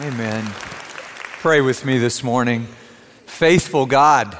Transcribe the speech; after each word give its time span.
Amen. 0.00 0.44
Pray 1.40 1.60
with 1.60 1.84
me 1.84 1.98
this 1.98 2.24
morning. 2.24 2.66
Faithful 3.26 3.86
God, 3.86 4.36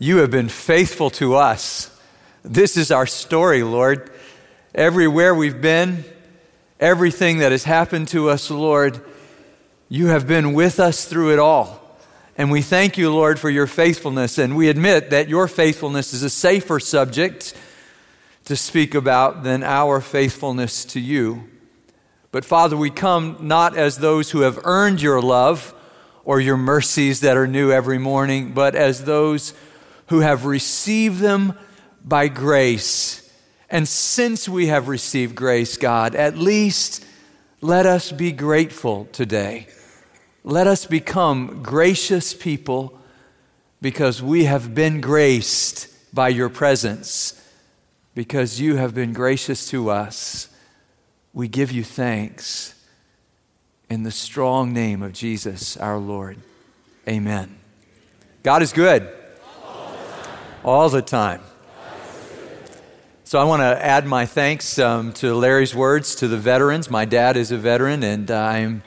you 0.00 0.16
have 0.16 0.30
been 0.32 0.48
faithful 0.48 1.08
to 1.10 1.36
us. 1.36 1.96
This 2.42 2.76
is 2.76 2.90
our 2.90 3.06
story, 3.06 3.62
Lord. 3.62 4.10
Everywhere 4.74 5.36
we've 5.36 5.62
been, 5.62 6.04
everything 6.80 7.38
that 7.38 7.52
has 7.52 7.62
happened 7.62 8.08
to 8.08 8.28
us, 8.28 8.50
Lord, 8.50 9.00
you 9.88 10.08
have 10.08 10.26
been 10.26 10.52
with 10.52 10.80
us 10.80 11.04
through 11.04 11.32
it 11.32 11.38
all. 11.38 11.80
And 12.36 12.50
we 12.50 12.60
thank 12.60 12.98
you, 12.98 13.12
Lord, 13.12 13.38
for 13.38 13.50
your 13.50 13.68
faithfulness. 13.68 14.36
And 14.36 14.56
we 14.56 14.68
admit 14.68 15.10
that 15.10 15.28
your 15.28 15.46
faithfulness 15.46 16.12
is 16.12 16.24
a 16.24 16.30
safer 16.30 16.80
subject 16.80 17.54
to 18.46 18.56
speak 18.56 18.96
about 18.96 19.44
than 19.44 19.62
our 19.62 20.00
faithfulness 20.00 20.84
to 20.86 20.98
you. 20.98 21.51
But 22.32 22.46
Father, 22.46 22.76
we 22.78 22.90
come 22.90 23.36
not 23.40 23.76
as 23.76 23.98
those 23.98 24.30
who 24.30 24.40
have 24.40 24.58
earned 24.64 25.02
your 25.02 25.20
love 25.20 25.74
or 26.24 26.40
your 26.40 26.56
mercies 26.56 27.20
that 27.20 27.36
are 27.36 27.46
new 27.46 27.70
every 27.70 27.98
morning, 27.98 28.52
but 28.52 28.74
as 28.74 29.04
those 29.04 29.52
who 30.06 30.20
have 30.20 30.46
received 30.46 31.20
them 31.20 31.58
by 32.04 32.28
grace. 32.28 33.30
And 33.68 33.86
since 33.86 34.48
we 34.48 34.66
have 34.66 34.88
received 34.88 35.34
grace, 35.34 35.76
God, 35.76 36.14
at 36.14 36.36
least 36.36 37.04
let 37.60 37.86
us 37.86 38.10
be 38.10 38.32
grateful 38.32 39.06
today. 39.12 39.66
Let 40.42 40.66
us 40.66 40.86
become 40.86 41.62
gracious 41.62 42.34
people 42.34 42.98
because 43.80 44.22
we 44.22 44.44
have 44.44 44.74
been 44.74 45.00
graced 45.00 45.88
by 46.14 46.28
your 46.28 46.48
presence, 46.48 47.40
because 48.14 48.60
you 48.60 48.76
have 48.76 48.94
been 48.94 49.12
gracious 49.12 49.68
to 49.70 49.90
us. 49.90 50.48
We 51.34 51.48
give 51.48 51.72
you 51.72 51.82
thanks 51.82 52.74
in 53.88 54.02
the 54.02 54.10
strong 54.10 54.74
name 54.74 55.02
of 55.02 55.14
Jesus 55.14 55.78
our 55.78 55.96
Lord. 55.96 56.36
Amen. 57.08 57.56
God 58.42 58.60
is 58.60 58.74
good 58.74 59.08
all 60.62 60.90
the 60.90 61.00
time. 61.00 61.40
So 63.24 63.38
I 63.38 63.44
want 63.44 63.60
to 63.60 63.82
add 63.82 64.04
my 64.04 64.26
thanks 64.26 64.78
um, 64.78 65.14
to 65.14 65.34
Larry's 65.34 65.74
words 65.74 66.14
to 66.16 66.28
the 66.28 66.36
veterans. 66.36 66.90
My 66.90 67.06
dad 67.06 67.38
is 67.38 67.50
a 67.50 67.56
veteran, 67.56 68.02
and 68.02 68.30
I'm 68.30 68.82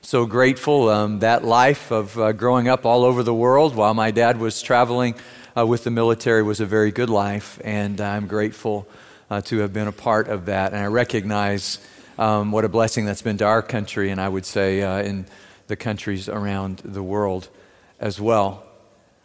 so 0.00 0.24
grateful 0.24 0.88
um, 0.88 1.18
that 1.18 1.44
life 1.44 1.90
of 1.90 2.16
uh, 2.16 2.30
growing 2.30 2.68
up 2.68 2.86
all 2.86 3.02
over 3.02 3.24
the 3.24 3.34
world 3.34 3.74
while 3.74 3.94
my 3.94 4.12
dad 4.12 4.38
was 4.38 4.62
traveling 4.62 5.16
uh, 5.56 5.66
with 5.66 5.82
the 5.82 5.90
military 5.90 6.44
was 6.44 6.60
a 6.60 6.66
very 6.66 6.92
good 6.92 7.10
life, 7.10 7.60
and 7.64 8.00
I'm 8.00 8.28
grateful 8.28 8.86
uh, 9.30 9.40
to 9.42 9.58
have 9.58 9.72
been 9.72 9.88
a 9.88 9.92
part 9.92 10.28
of 10.28 10.46
that. 10.46 10.72
And 10.72 10.82
I 10.82 10.86
recognize 10.86 11.78
um, 12.18 12.50
what 12.52 12.64
a 12.64 12.68
blessing 12.68 13.04
that's 13.04 13.22
been 13.22 13.38
to 13.38 13.44
our 13.44 13.62
country, 13.62 14.10
and 14.10 14.20
I 14.20 14.28
would 14.28 14.44
say 14.44 14.82
uh, 14.82 15.02
in 15.02 15.26
the 15.68 15.76
countries 15.76 16.28
around 16.28 16.82
the 16.84 17.02
world 17.02 17.48
as 18.00 18.20
well. 18.20 18.64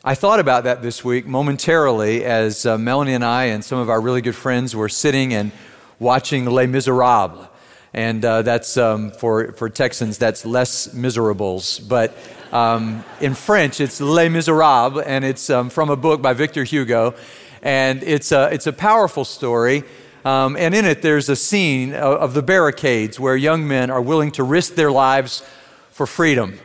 I 0.04 0.16
thought 0.16 0.42
about 0.42 0.66
that 0.66 0.81
this 0.81 1.04
week 1.04 1.26
momentarily 1.26 2.26
as 2.26 2.66
uh, 2.66 2.78
Melanie 2.78 3.14
and 3.14 3.24
I 3.24 3.46
and 3.46 3.64
some 3.64 3.80
of 3.80 3.90
our 3.90 4.02
really 4.02 4.22
good 4.22 4.36
friends 4.36 4.76
were 4.76 4.90
sitting 4.90 5.34
and 5.34 5.52
watching 5.98 6.46
Les 6.46 6.68
Miserables. 6.68 7.48
And 7.94 8.26
uh, 8.26 8.42
that's 8.42 8.76
um, 8.76 9.12
for, 9.12 9.54
for 9.54 9.70
Texans, 9.70 10.18
that's 10.18 10.46
Les 10.46 10.94
Miserables. 10.94 11.80
But 11.80 12.18
um, 12.52 13.06
in 13.22 13.34
French, 13.34 13.80
it's 13.80 14.02
Les 14.02 14.28
Miserables, 14.28 15.02
and 15.06 15.24
it's 15.24 15.50
um, 15.50 15.70
from 15.70 15.90
a 15.90 15.96
book 15.96 16.22
by 16.22 16.34
Victor 16.34 16.64
Hugo. 16.66 17.16
And 17.64 18.03
it's 18.03 18.31
a, 18.31 18.53
it's 18.53 18.67
a 18.67 18.73
powerful 18.73 19.25
story. 19.25 19.83
Um, 20.23 20.56
and 20.56 20.75
in 20.75 20.86
it, 20.86 21.02
there's 21.02 21.30
a 21.30 21.36
scene 21.36 21.95
of, 21.95 22.19
of 22.19 22.33
the 22.36 22.44
barricades 22.44 23.19
where 23.19 23.36
young 23.36 23.67
men 23.67 23.89
are 23.89 24.02
willing 24.02 24.31
to 24.33 24.44
risk 24.44 24.75
their 24.75 24.92
lives 24.92 25.44
for 25.89 26.06
freedom 26.06 26.59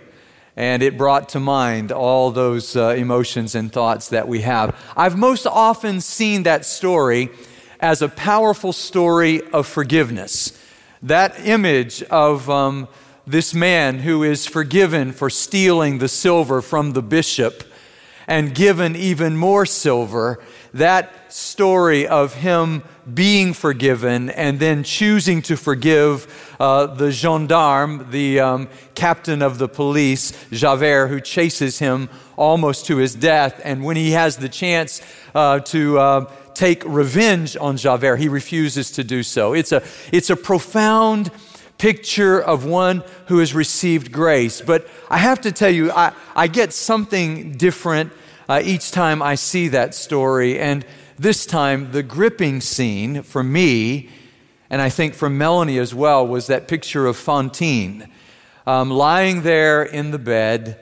and 0.59 0.83
it 0.83 0.99
brought 0.99 1.29
to 1.29 1.39
mind 1.39 1.93
all 1.93 2.33
those 2.33 2.75
uh, 2.75 2.89
emotions 2.89 3.55
and 3.55 3.73
thoughts 3.73 4.09
that 4.09 4.27
we 4.27 4.41
have. 4.41 4.77
I've 4.97 5.17
most 5.17 5.47
often 5.47 6.01
seen 6.01 6.43
that 6.43 6.67
story 6.67 7.31
as 7.79 8.03
a 8.03 8.09
powerful 8.09 8.73
story 8.73 9.41
of 9.53 9.69
forgiveness. 9.69 10.61
That 11.01 11.47
image 11.47 12.03
of 12.03 12.51
um, 12.51 12.89
this 13.25 13.55
man 13.55 14.01
who 14.01 14.25
is 14.25 14.49
forgiven 14.49 15.13
for 15.13 15.31
stealing 15.31 15.99
the 15.99 16.09
silver 16.09 16.61
from 16.61 16.93
the 16.93 17.03
bishop 17.03 17.63
and 18.27 18.53
given 18.53 18.97
even 18.97 19.37
more 19.37 19.65
silver, 19.65 20.43
that 20.75 21.33
story 21.33 22.07
of 22.07 22.35
him 22.35 22.83
being 23.13 23.53
forgiven 23.53 24.31
and 24.31 24.59
then 24.59 24.83
choosing 24.83 25.43
to 25.43 25.57
forgive 25.57 26.55
uh, 26.61 26.87
the 26.87 27.11
gendarme, 27.11 28.11
the 28.11 28.41
um, 28.41 28.69
captain 28.95 29.43
of 29.43 29.59
the 29.59 29.69
police, 29.69 30.33
Javert, 30.51 31.09
who 31.09 31.21
chases 31.21 31.79
him 31.79 32.09
almost 32.37 32.87
to 32.87 32.97
his 32.97 33.15
death. 33.15 33.61
And 33.65 33.85
when 33.85 33.97
he 33.97 34.13
has 34.13 34.37
the 34.37 34.49
chance 34.49 35.01
uh, 35.35 35.61
to 35.61 35.99
uh, 35.99 36.33
take 36.55 36.85
revenge 36.85 37.57
on 37.57 37.77
Javert, 37.77 38.17
he 38.17 38.29
refuses 38.29 38.91
to 38.93 39.05
do 39.05 39.23
so. 39.23 39.55
It's 39.55 39.73
a, 39.73 39.83
it's 40.13 40.31
a 40.31 40.37
profound 40.37 41.31
picture 41.79 42.41
of 42.41 42.65
one 42.65 43.05
who 43.27 43.39
has 43.39 43.55
received 43.55 44.11
grace. 44.13 44.61
But 44.61 44.87
I 45.09 45.19
have 45.19 45.41
to 45.43 45.53
tell 45.53 45.71
you, 45.71 45.93
I, 45.93 46.13
I 46.35 46.49
get 46.49 46.73
something 46.73 47.53
different 47.53 48.13
uh, 48.49 48.63
each 48.65 48.91
time 48.91 49.23
I 49.23 49.35
see 49.35 49.69
that 49.69 49.95
story. 49.95 50.59
And 50.59 50.85
this 51.19 51.45
time, 51.47 51.93
the 51.93 52.03
gripping 52.03 52.61
scene 52.61 53.23
for 53.23 53.43
me, 53.43 54.09
and 54.71 54.81
I 54.81 54.89
think 54.89 55.15
for 55.15 55.29
Melanie 55.29 55.79
as 55.79 55.95
well, 55.95 56.27
was 56.27 56.47
that 56.47 56.69
picture 56.69 57.07
of 57.07 57.17
Fantine 57.17 58.09
um, 58.67 58.91
lying 58.91 59.43
there 59.43 59.83
in 59.83 60.11
the 60.11 60.19
bed, 60.19 60.79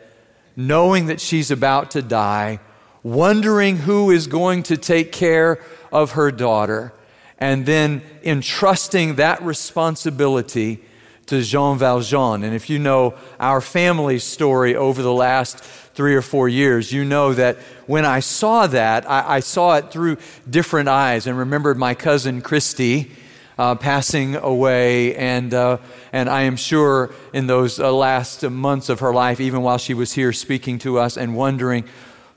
knowing 0.57 1.07
that 1.07 1.21
she's 1.21 1.51
about 1.51 1.93
to 1.93 2.03
die, 2.03 2.59
wondering 3.03 3.77
who 3.77 4.11
is 4.11 4.27
going 4.27 4.65
to 4.65 4.77
take 4.77 5.13
care 5.13 5.61
of 5.93 6.13
her 6.13 6.33
daughter, 6.33 6.93
and 7.39 7.65
then 7.65 8.03
entrusting 8.25 9.15
that 9.17 9.41
responsibility 9.43 10.83
to 11.27 11.43
Jean 11.43 11.79
Valjean. 11.79 12.43
And 12.43 12.55
if 12.55 12.69
you 12.69 12.79
know 12.79 13.15
our 13.39 13.61
family 13.61 14.19
story 14.19 14.75
over 14.75 15.03
the 15.03 15.13
last 15.13 15.63
three 15.97 16.15
or 16.15 16.23
four 16.23 16.49
years, 16.49 16.93
you 16.93 17.05
know 17.05 17.35
that 17.35 17.57
when 17.87 18.05
I 18.05 18.21
saw 18.21 18.69
that, 18.69 19.11
I, 19.11 19.37
I 19.37 19.41
saw 19.41 19.75
it 19.77 19.91
through 19.91 20.19
different 20.49 20.89
eyes 20.89 21.27
and 21.27 21.37
remembered 21.37 21.77
my 21.77 21.95
cousin 21.95 22.41
Christy. 22.43 23.11
Uh, 23.59 23.75
passing 23.75 24.37
away, 24.37 25.17
and, 25.17 25.55
uh, 25.55 25.79
and 26.13 26.29
I 26.29 26.43
am 26.43 26.57
sure 26.57 27.15
in 27.33 27.47
those 27.47 27.81
uh, 27.81 27.91
last 27.91 28.43
months 28.43 28.91
of 28.91 29.01
her 29.01 29.15
life, 29.15 29.41
even 29.41 29.63
while 29.63 29.79
she 29.79 29.95
was 29.95 30.13
here 30.13 30.35
speaking 30.35 30.79
to 30.81 30.99
us 30.99 31.17
and 31.17 31.35
wondering 31.35 31.85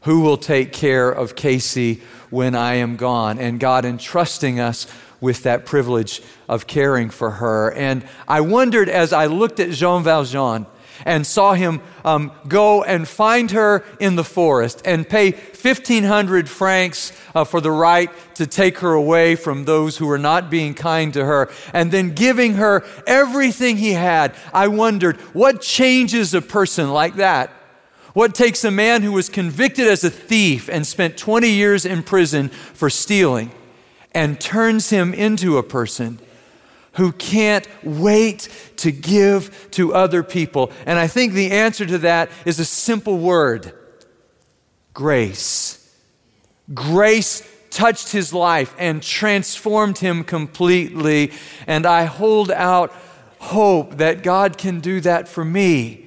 who 0.04 0.22
will 0.22 0.38
take 0.38 0.72
care 0.72 1.10
of 1.10 1.36
Casey 1.36 2.02
when 2.30 2.56
I 2.56 2.76
am 2.76 2.96
gone, 2.96 3.38
and 3.38 3.60
God 3.60 3.84
entrusting 3.84 4.62
us 4.62 4.88
with 5.20 5.44
that 5.44 5.66
privilege 5.66 6.22
of 6.48 6.68
caring 6.68 7.10
for 7.10 7.32
her. 7.32 7.74
And 7.74 8.08
I 8.26 8.40
wondered 8.40 8.88
as 8.88 9.12
I 9.12 9.26
looked 9.26 9.60
at 9.60 9.72
Jean 9.72 10.04
Valjean, 10.04 10.68
and 11.06 11.26
saw 11.26 11.54
him 11.54 11.82
um, 12.04 12.32
go 12.48 12.84
and 12.84 13.08
find 13.08 13.52
her 13.52 13.84
in 14.00 14.16
the 14.16 14.24
forest 14.24 14.82
and 14.86 15.08
pay 15.08 15.32
1,500 15.32 16.50
francs 16.50 17.12
uh, 17.36 17.44
for 17.44 17.62
the 17.62 17.72
right 17.72 18.10
to 18.36 18.48
take 18.48 18.80
her 18.80 18.94
away 18.94 19.36
from 19.36 19.66
those 19.66 19.98
who 19.98 20.08
were 20.08 20.18
not 20.18 20.50
being 20.50 20.74
kind 20.74 21.14
to 21.14 21.26
her, 21.26 21.50
and 21.74 21.92
then 21.92 22.14
giving 22.14 22.56
her 22.56 22.84
everything 23.06 23.78
he 23.78 23.94
had. 23.94 24.34
I 24.54 24.68
wondered, 24.68 25.18
what 25.34 25.62
changes 25.62 26.34
a 26.34 26.42
person 26.42 26.92
like 26.92 27.16
that? 27.16 27.52
What 28.14 28.34
takes 28.34 28.64
a 28.64 28.72
man 28.72 29.02
who 29.02 29.12
was 29.12 29.30
convicted 29.30 29.88
as 29.88 30.04
a 30.04 30.10
thief 30.10 30.70
and 30.70 30.86
spent 30.86 31.18
20 31.18 31.50
years 31.50 31.86
in 31.86 32.04
prison 32.04 32.50
for 32.50 32.90
stealing 32.90 33.52
and 34.14 34.40
turns 34.40 34.90
him 34.90 35.14
into 35.14 35.58
a 35.58 35.64
person 35.64 36.20
who 36.94 37.12
can't 37.12 37.68
wait 37.84 38.50
to 38.78 38.92
give 38.92 39.70
to 39.72 39.94
other 39.94 40.24
people? 40.24 40.72
And 40.86 40.98
I 41.00 41.08
think 41.08 41.34
the 41.34 41.52
answer 41.52 41.86
to 41.86 41.98
that 42.00 42.30
is 42.46 42.60
a 42.60 42.66
simple 42.66 43.18
word 43.18 43.74
grace. 44.94 45.76
Grace 46.74 47.48
touched 47.70 48.12
his 48.12 48.34
life 48.34 48.76
and 48.78 49.02
transformed 49.02 50.00
him 50.00 50.24
completely. 50.24 51.32
And 51.68 51.86
I 51.86 52.06
hold 52.06 52.52
out 52.52 52.92
hope 53.40 53.98
that 53.98 54.24
God 54.24 54.58
can 54.58 54.80
do 54.80 55.00
that 55.02 55.28
for 55.28 55.46
me 55.46 56.06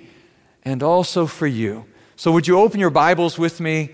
and 0.65 0.83
also 0.83 1.27
for 1.27 1.47
you. 1.47 1.87
So, 2.17 2.31
would 2.33 2.47
you 2.47 2.59
open 2.59 2.79
your 2.79 2.91
Bibles 2.91 3.39
with 3.39 3.61
me 3.61 3.91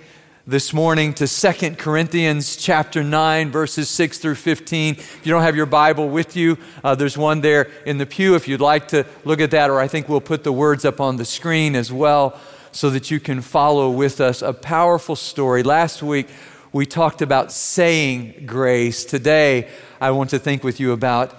this 0.48 0.72
morning 0.72 1.12
to 1.12 1.26
Second 1.26 1.76
Corinthians 1.76 2.56
chapter 2.56 3.04
9, 3.04 3.50
verses 3.50 3.90
6 3.90 4.16
through 4.16 4.36
15. 4.36 4.94
If 4.94 5.20
you 5.22 5.30
don't 5.30 5.42
have 5.42 5.56
your 5.56 5.66
Bible 5.66 6.08
with 6.08 6.36
you, 6.36 6.56
uh, 6.82 6.94
there's 6.94 7.18
one 7.18 7.42
there 7.42 7.70
in 7.84 7.98
the 7.98 8.06
pew 8.06 8.34
if 8.34 8.48
you'd 8.48 8.62
like 8.62 8.88
to 8.88 9.04
look 9.26 9.42
at 9.42 9.50
that, 9.50 9.68
or 9.68 9.78
I 9.78 9.88
think 9.88 10.08
we'll 10.08 10.22
put 10.22 10.44
the 10.44 10.52
words 10.52 10.86
up 10.86 11.02
on 11.02 11.16
the 11.16 11.26
screen 11.26 11.76
as 11.76 11.92
well 11.92 12.40
so 12.72 12.88
that 12.88 13.10
you 13.10 13.20
can 13.20 13.42
follow 13.42 13.90
with 13.90 14.22
us. 14.22 14.40
A 14.40 14.54
powerful 14.54 15.16
story. 15.16 15.62
Last 15.62 16.02
week, 16.02 16.28
we 16.72 16.86
talked 16.86 17.20
about 17.20 17.52
saying 17.52 18.44
grace. 18.46 19.04
Today, 19.04 19.68
I 20.00 20.12
want 20.12 20.30
to 20.30 20.38
think 20.38 20.64
with 20.64 20.80
you 20.80 20.92
about 20.92 21.36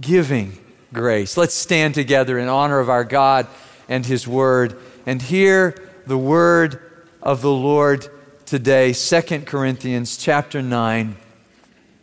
giving 0.00 0.56
grace. 0.94 1.36
Let's 1.36 1.54
stand 1.54 1.94
together 1.94 2.38
in 2.38 2.48
honor 2.48 2.78
of 2.78 2.88
our 2.88 3.04
God 3.04 3.48
and 3.86 4.06
His 4.06 4.26
Word 4.26 4.80
and 5.04 5.20
hear 5.20 5.76
the 6.06 6.16
word 6.16 6.80
of 7.22 7.42
the 7.42 7.50
Lord 7.50 8.08
today, 8.46 8.92
2 8.92 9.20
Corinthians 9.40 10.16
chapter 10.16 10.62
9. 10.62 11.16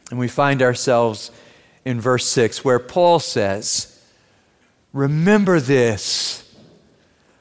And 0.09 0.19
we 0.19 0.27
find 0.27 0.61
ourselves 0.61 1.31
in 1.85 2.01
verse 2.01 2.25
6, 2.27 2.63
where 2.65 2.79
Paul 2.79 3.19
says, 3.19 4.01
Remember 4.91 5.59
this. 5.59 6.39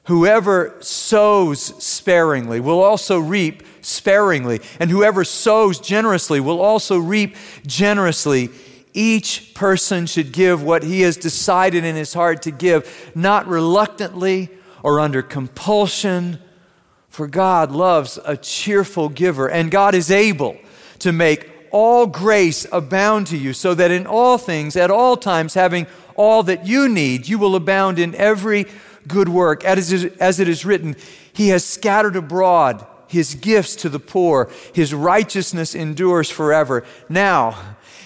Whoever 0.05 0.77
sows 0.81 1.61
sparingly 1.61 2.61
will 2.61 2.83
also 2.83 3.19
reap 3.19 3.63
sparingly, 3.83 4.61
and 4.81 4.91
whoever 4.91 5.25
sows 5.25 5.79
generously 5.79 6.41
will 6.41 6.61
also 6.61 6.99
reap 6.99 7.37
generously. 7.67 8.51
Each 8.95 9.55
person 9.55 10.07
should 10.07 10.33
give 10.33 10.63
what 10.63 10.83
he 10.83 11.03
has 11.03 11.17
decided 11.17 11.85
in 11.85 11.97
his 11.97 12.15
heart 12.15 12.43
to 12.43 12.51
give, 12.51 13.13
not 13.15 13.47
reluctantly 13.47 14.51
or 14.83 14.99
under 14.99 15.23
compulsion, 15.23 16.39
for 17.13 17.27
God 17.27 17.71
loves 17.71 18.19
a 18.25 18.39
cheerful 18.39 19.11
giver, 19.11 19.47
and 19.47 19.71
God 19.71 19.95
is 19.95 20.11
able 20.11 20.57
to 21.01 21.13
make 21.13 21.47
all 21.71 22.07
grace 22.07 22.67
abound 22.73 23.27
to 23.27 23.37
you, 23.37 23.53
so 23.53 23.75
that 23.75 23.91
in 23.91 24.07
all 24.07 24.39
things, 24.39 24.77
at 24.77 24.91
all 24.91 25.19
times, 25.19 25.53
having 25.53 25.87
all 26.17 26.43
that 26.45 26.67
you 26.67 26.89
need, 26.89 27.29
you 27.29 27.39
will 27.39 27.55
abound 27.55 27.99
in 27.99 28.15
every 28.15 28.65
good 29.07 29.29
work. 29.29 29.63
As 29.63 29.93
it 29.93 30.49
is 30.49 30.65
written, 30.65 30.97
He 31.35 31.49
has 31.49 31.67
scattered 31.67 32.17
abroad 32.17 32.87
His 33.09 33.35
gifts 33.35 33.77
to 33.77 33.91
the 33.91 34.01
poor, 34.01 34.51
His 34.73 34.95
righteousness 34.95 35.75
endures 35.75 36.31
forever. 36.31 36.83
Now, 37.11 37.77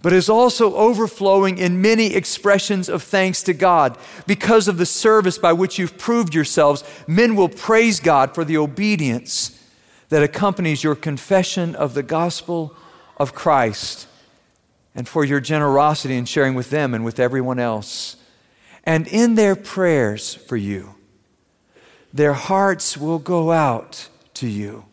but 0.00 0.12
is 0.12 0.28
also 0.28 0.74
overflowing 0.76 1.58
in 1.58 1.82
many 1.82 2.14
expressions 2.14 2.88
of 2.88 3.02
thanks 3.02 3.42
to 3.42 3.52
God. 3.52 3.98
Because 4.26 4.68
of 4.68 4.78
the 4.78 4.86
service 4.86 5.38
by 5.38 5.52
which 5.52 5.78
you've 5.78 5.98
proved 5.98 6.34
yourselves, 6.34 6.84
men 7.06 7.34
will 7.34 7.48
praise 7.48 7.98
God 7.98 8.34
for 8.34 8.44
the 8.44 8.56
obedience 8.56 9.54
that 10.08 10.22
accompanies 10.22 10.84
your 10.84 10.94
confession 10.94 11.74
of 11.74 11.94
the 11.94 12.02
gospel 12.02 12.74
of 13.16 13.34
Christ 13.34 14.06
and 14.94 15.08
for 15.08 15.24
your 15.24 15.40
generosity 15.40 16.16
in 16.16 16.24
sharing 16.24 16.54
with 16.54 16.70
them 16.70 16.94
and 16.94 17.04
with 17.04 17.18
everyone 17.18 17.58
else. 17.58 18.16
And 18.84 19.06
in 19.08 19.34
their 19.34 19.56
prayers 19.56 20.34
for 20.34 20.56
you, 20.56 20.94
their 22.12 22.32
hearts 22.32 22.96
will 22.96 23.18
go 23.18 23.50
out 23.50 24.08
to 24.34 24.46
you 24.46 24.87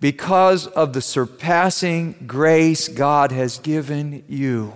because 0.00 0.66
of 0.66 0.92
the 0.92 1.00
surpassing 1.00 2.24
grace 2.26 2.88
God 2.88 3.32
has 3.32 3.58
given 3.58 4.24
you. 4.28 4.72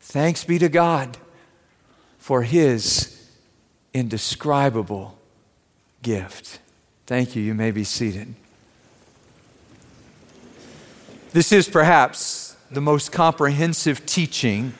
Thanks 0.00 0.44
be 0.44 0.58
to 0.58 0.68
God 0.68 1.16
for 2.18 2.42
his 2.42 3.30
indescribable 3.94 5.18
gift. 6.02 6.58
Thank 7.06 7.36
you. 7.36 7.42
You 7.42 7.54
may 7.54 7.70
be 7.70 7.84
seated. 7.84 8.34
This 11.32 11.52
is 11.52 11.68
perhaps 11.68 12.56
the 12.70 12.80
most 12.80 13.12
comprehensive 13.12 14.04
teaching 14.04 14.74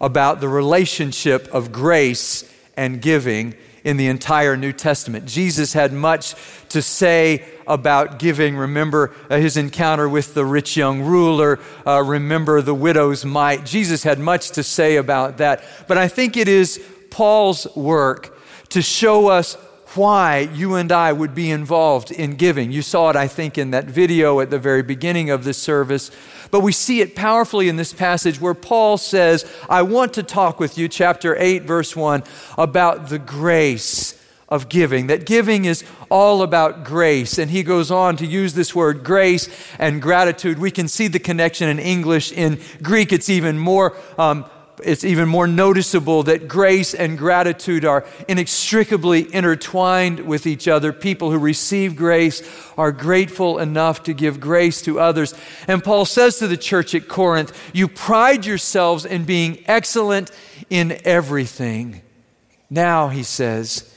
about 0.00 0.40
the 0.40 0.48
relationship 0.48 1.48
of 1.52 1.72
grace 1.72 2.48
and 2.76 3.00
giving 3.00 3.54
in 3.84 3.96
the 3.96 4.06
entire 4.06 4.56
New 4.56 4.72
Testament. 4.72 5.26
Jesus 5.26 5.72
had 5.72 5.92
much 5.92 6.34
to 6.68 6.80
say 6.80 7.44
about 7.66 8.18
giving. 8.18 8.56
Remember 8.56 9.12
uh, 9.28 9.38
his 9.38 9.56
encounter 9.56 10.08
with 10.08 10.34
the 10.34 10.44
rich 10.44 10.76
young 10.76 11.02
ruler. 11.02 11.58
Uh, 11.86 12.02
remember 12.02 12.62
the 12.62 12.74
widow's 12.74 13.24
mite. 13.24 13.64
Jesus 13.64 14.02
had 14.02 14.18
much 14.18 14.50
to 14.52 14.62
say 14.62 14.96
about 14.96 15.38
that. 15.38 15.64
But 15.88 15.98
I 15.98 16.08
think 16.08 16.36
it 16.36 16.48
is 16.48 16.82
Paul's 17.10 17.66
work 17.76 18.38
to 18.70 18.82
show 18.82 19.28
us 19.28 19.56
why 19.96 20.48
you 20.52 20.74
and 20.74 20.90
I 20.90 21.12
would 21.12 21.34
be 21.34 21.50
involved 21.50 22.10
in 22.10 22.36
giving. 22.36 22.72
You 22.72 22.82
saw 22.82 23.10
it, 23.10 23.16
I 23.16 23.28
think, 23.28 23.58
in 23.58 23.70
that 23.72 23.84
video 23.84 24.40
at 24.40 24.50
the 24.50 24.58
very 24.58 24.82
beginning 24.82 25.30
of 25.30 25.44
this 25.44 25.58
service. 25.58 26.10
But 26.50 26.60
we 26.60 26.72
see 26.72 27.00
it 27.00 27.16
powerfully 27.16 27.68
in 27.68 27.76
this 27.76 27.92
passage 27.92 28.40
where 28.40 28.54
Paul 28.54 28.98
says, 28.98 29.50
I 29.68 29.82
want 29.82 30.14
to 30.14 30.22
talk 30.22 30.60
with 30.60 30.76
you, 30.76 30.88
chapter 30.88 31.36
8, 31.36 31.62
verse 31.62 31.96
1, 31.96 32.22
about 32.58 33.08
the 33.08 33.18
grace 33.18 34.18
of 34.52 34.68
giving, 34.68 35.06
that 35.06 35.24
giving 35.24 35.64
is 35.64 35.82
all 36.10 36.42
about 36.42 36.84
grace. 36.84 37.38
And 37.38 37.50
he 37.50 37.62
goes 37.62 37.90
on 37.90 38.18
to 38.18 38.26
use 38.26 38.52
this 38.52 38.74
word 38.74 39.02
grace 39.02 39.48
and 39.78 40.02
gratitude. 40.02 40.58
We 40.58 40.70
can 40.70 40.88
see 40.88 41.08
the 41.08 41.18
connection 41.18 41.70
in 41.70 41.78
English. 41.78 42.32
In 42.32 42.60
Greek, 42.82 43.14
it's 43.14 43.30
even 43.30 43.58
more 43.58 43.96
um, 44.18 44.44
it's 44.84 45.04
even 45.04 45.28
more 45.28 45.46
noticeable 45.46 46.22
that 46.24 46.48
grace 46.48 46.94
and 46.94 47.16
gratitude 47.18 47.84
are 47.84 48.04
inextricably 48.28 49.32
intertwined 49.34 50.20
with 50.20 50.46
each 50.46 50.68
other. 50.68 50.92
People 50.92 51.30
who 51.30 51.38
receive 51.38 51.96
grace 51.96 52.42
are 52.76 52.92
grateful 52.92 53.58
enough 53.58 54.02
to 54.04 54.12
give 54.12 54.40
grace 54.40 54.82
to 54.82 55.00
others. 55.00 55.34
And 55.66 55.82
Paul 55.82 56.04
says 56.04 56.38
to 56.38 56.46
the 56.46 56.56
church 56.56 56.94
at 56.94 57.08
Corinth, 57.08 57.56
You 57.72 57.88
pride 57.88 58.46
yourselves 58.46 59.04
in 59.04 59.24
being 59.24 59.62
excellent 59.66 60.30
in 60.70 60.98
everything. 61.04 62.02
Now, 62.70 63.08
he 63.08 63.22
says, 63.22 63.92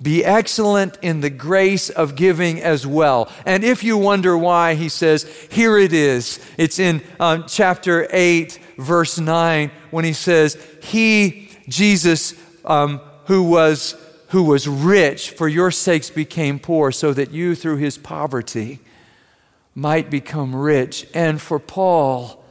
be 0.00 0.24
excellent 0.24 0.96
in 1.02 1.22
the 1.22 1.30
grace 1.30 1.90
of 1.90 2.14
giving 2.14 2.62
as 2.62 2.86
well. 2.86 3.32
And 3.44 3.64
if 3.64 3.82
you 3.82 3.96
wonder 3.96 4.38
why, 4.38 4.74
he 4.74 4.88
says, 4.88 5.24
here 5.50 5.76
it 5.76 5.92
is. 5.92 6.38
It's 6.56 6.78
in 6.78 7.02
um, 7.18 7.46
chapter 7.48 8.06
8, 8.12 8.60
verse 8.78 9.18
9, 9.18 9.70
when 9.90 10.04
he 10.04 10.12
says, 10.12 10.56
He, 10.82 11.50
Jesus, 11.68 12.34
um, 12.64 13.00
who, 13.26 13.42
was, 13.42 13.94
who 14.28 14.44
was 14.44 14.66
rich, 14.66 15.32
for 15.32 15.48
your 15.48 15.70
sakes 15.70 16.08
became 16.08 16.58
poor, 16.58 16.90
so 16.90 17.12
that 17.12 17.30
you, 17.32 17.54
through 17.54 17.76
his 17.76 17.98
poverty, 17.98 18.78
might 19.74 20.10
become 20.10 20.54
rich. 20.54 21.06
And 21.12 21.40
for 21.40 21.58
Paul, 21.58 22.42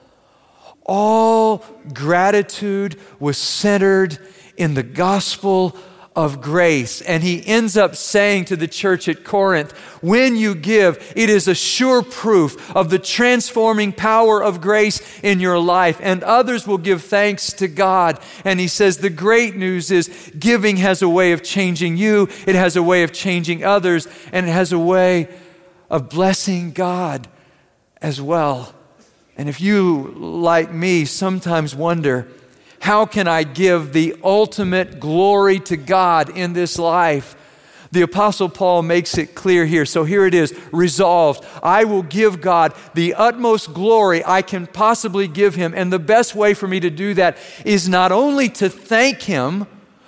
all 0.86 1.66
gratitude 1.94 3.00
was 3.20 3.38
centered 3.38 4.18
in 4.56 4.74
the 4.74 4.84
gospel 4.84 5.76
of 6.18 6.42
grace. 6.42 7.00
And 7.02 7.22
he 7.22 7.46
ends 7.46 7.78
up 7.78 7.96
saying 7.96 8.46
to 8.46 8.56
the 8.56 8.68
church 8.68 9.08
at 9.08 9.24
Corinth, 9.24 9.72
when 10.02 10.36
you 10.36 10.56
give, 10.56 11.14
it 11.16 11.30
is 11.30 11.48
a 11.48 11.54
sure 11.54 12.02
proof 12.02 12.76
of 12.76 12.90
the 12.90 12.98
transforming 12.98 13.94
power 13.94 14.44
of 14.44 14.60
grace 14.60 15.00
in 15.22 15.40
your 15.40 15.60
life, 15.60 16.00
and 16.02 16.24
others 16.24 16.66
will 16.66 16.80
give 16.80 17.04
thanks 17.04 17.54
to 17.54 17.68
God. 17.68 18.20
And 18.44 18.60
he 18.60 18.68
says, 18.68 18.98
the 18.98 19.12
great 19.12 19.56
news 19.56 19.92
is 19.92 20.32
giving 20.40 20.78
has 20.78 21.04
a 21.04 21.10
way 21.10 21.34
of 21.34 21.44
changing 21.44 21.98
you, 21.98 22.30
it 22.48 22.56
has 22.56 22.76
a 22.76 22.82
way 22.82 23.04
of 23.04 23.14
changing 23.14 23.64
others, 23.64 24.08
and 24.32 24.48
it 24.48 24.52
has 24.52 24.74
a 24.74 24.80
way 24.80 25.30
of 25.88 26.10
blessing 26.10 26.72
God 26.72 27.28
as 28.02 28.20
well. 28.20 28.74
And 29.38 29.48
if 29.48 29.62
you, 29.62 30.16
like 30.18 30.74
me, 30.74 31.06
sometimes 31.06 31.76
wonder, 31.76 32.28
how 32.80 33.06
can 33.06 33.28
I 33.28 33.44
give 33.44 33.94
the 33.94 34.16
ultimate 34.24 35.00
glory 35.00 35.60
to 35.62 35.78
God 35.78 36.30
in 36.30 36.54
this 36.54 36.78
life? 36.78 37.36
The 37.92 38.02
Apostle 38.02 38.50
Paul 38.50 38.82
makes 38.82 39.18
it 39.18 39.34
clear 39.34 39.66
here. 39.66 39.86
So 39.86 40.04
here 40.04 40.26
it 40.26 40.34
is 40.34 40.58
resolved. 40.72 41.46
I 41.64 41.86
will 41.86 42.04
give 42.04 42.42
God 42.42 42.74
the 42.94 43.14
utmost 43.14 43.74
glory 43.74 44.24
I 44.26 44.42
can 44.42 44.68
possibly 44.68 45.28
give 45.28 45.56
Him. 45.56 45.74
And 45.74 45.92
the 45.92 46.00
best 46.00 46.36
way 46.36 46.54
for 46.54 46.68
me 46.68 46.80
to 46.82 46.90
do 46.90 47.14
that 47.14 47.38
is 47.66 47.88
not 47.88 48.12
only 48.12 48.50
to 48.50 48.70
thank 48.70 49.22
Him 49.24 49.68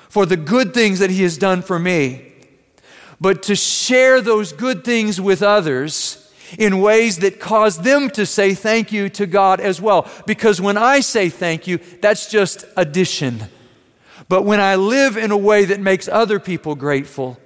for 0.09 0.25
the 0.25 0.37
good 0.37 0.73
things 0.73 0.99
that 0.99 1.09
He 1.09 1.23
has 1.23 1.37
done 1.37 1.61
for 1.61 1.79
me, 1.79 2.33
but 3.21 3.43
to 3.43 3.55
share 3.55 4.21
those 4.21 4.53
good 4.53 4.83
things 4.83 5.19
with 5.19 5.41
others 5.41 6.28
in 6.57 6.81
ways 6.81 7.19
that 7.19 7.39
cause 7.39 7.81
them 7.81 8.09
to 8.11 8.25
say 8.25 8.53
thank 8.53 8.91
you 8.91 9.09
to 9.09 9.25
God 9.25 9.59
as 9.59 9.81
well. 9.81 10.09
Because 10.25 10.59
when 10.59 10.77
I 10.77 10.99
say 10.99 11.29
thank 11.29 11.67
you, 11.67 11.79
that's 12.01 12.29
just 12.29 12.65
addition. 12.75 13.43
But 14.27 14.43
when 14.43 14.59
I 14.59 14.75
live 14.75 15.17
in 15.17 15.31
a 15.31 15.37
way 15.37 15.65
that 15.65 15.79
makes 15.79 16.07
other 16.07 16.39
people 16.39 16.75
grateful, 16.75 17.37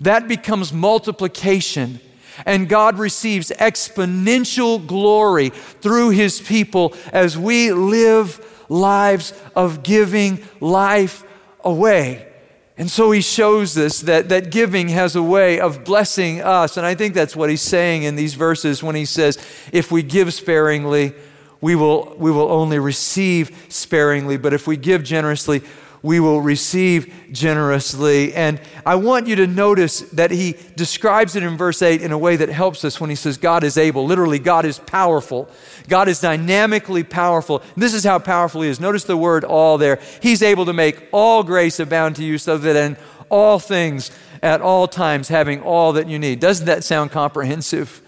that 0.00 0.28
becomes 0.28 0.72
multiplication. 0.72 2.00
And 2.44 2.68
God 2.68 2.98
receives 2.98 3.50
exponential 3.50 4.86
glory 4.86 5.50
through 5.50 6.10
His 6.10 6.40
people 6.40 6.94
as 7.12 7.38
we 7.38 7.72
live 7.72 8.44
lives 8.68 9.32
of 9.54 9.82
giving 9.82 10.44
life 10.60 11.24
away. 11.64 12.30
And 12.78 12.90
so 12.90 13.10
he 13.10 13.22
shows 13.22 13.78
us 13.78 14.00
that, 14.00 14.28
that 14.28 14.50
giving 14.50 14.88
has 14.88 15.16
a 15.16 15.22
way 15.22 15.58
of 15.58 15.82
blessing 15.82 16.42
us. 16.42 16.76
And 16.76 16.84
I 16.84 16.94
think 16.94 17.14
that's 17.14 17.34
what 17.34 17.48
he's 17.48 17.62
saying 17.62 18.02
in 18.02 18.16
these 18.16 18.34
verses 18.34 18.82
when 18.82 18.94
he 18.94 19.06
says, 19.06 19.38
if 19.72 19.90
we 19.90 20.02
give 20.02 20.34
sparingly, 20.34 21.14
we 21.62 21.74
will, 21.74 22.14
we 22.18 22.30
will 22.30 22.50
only 22.50 22.78
receive 22.78 23.66
sparingly. 23.70 24.36
But 24.36 24.52
if 24.52 24.66
we 24.66 24.76
give 24.76 25.02
generously, 25.04 25.62
we 26.06 26.20
will 26.20 26.40
receive 26.40 27.12
generously. 27.32 28.32
And 28.32 28.60
I 28.86 28.94
want 28.94 29.26
you 29.26 29.34
to 29.36 29.46
notice 29.48 30.02
that 30.12 30.30
he 30.30 30.56
describes 30.76 31.34
it 31.34 31.42
in 31.42 31.56
verse 31.56 31.82
8 31.82 32.00
in 32.00 32.12
a 32.12 32.18
way 32.18 32.36
that 32.36 32.48
helps 32.48 32.84
us 32.84 33.00
when 33.00 33.10
he 33.10 33.16
says, 33.16 33.36
God 33.36 33.64
is 33.64 33.76
able. 33.76 34.06
Literally, 34.06 34.38
God 34.38 34.64
is 34.64 34.78
powerful. 34.78 35.50
God 35.88 36.06
is 36.06 36.20
dynamically 36.20 37.02
powerful. 37.02 37.60
This 37.76 37.92
is 37.92 38.04
how 38.04 38.20
powerful 38.20 38.62
he 38.62 38.68
is. 38.68 38.78
Notice 38.78 39.02
the 39.02 39.16
word 39.16 39.42
all 39.42 39.78
there. 39.78 39.98
He's 40.22 40.42
able 40.42 40.64
to 40.66 40.72
make 40.72 41.08
all 41.10 41.42
grace 41.42 41.80
abound 41.80 42.14
to 42.16 42.24
you 42.24 42.38
so 42.38 42.56
that 42.56 42.76
in 42.76 42.96
all 43.28 43.58
things, 43.58 44.12
at 44.44 44.60
all 44.60 44.86
times, 44.86 45.26
having 45.26 45.60
all 45.60 45.92
that 45.94 46.08
you 46.08 46.20
need. 46.20 46.38
Doesn't 46.38 46.66
that 46.66 46.84
sound 46.84 47.10
comprehensive? 47.10 48.00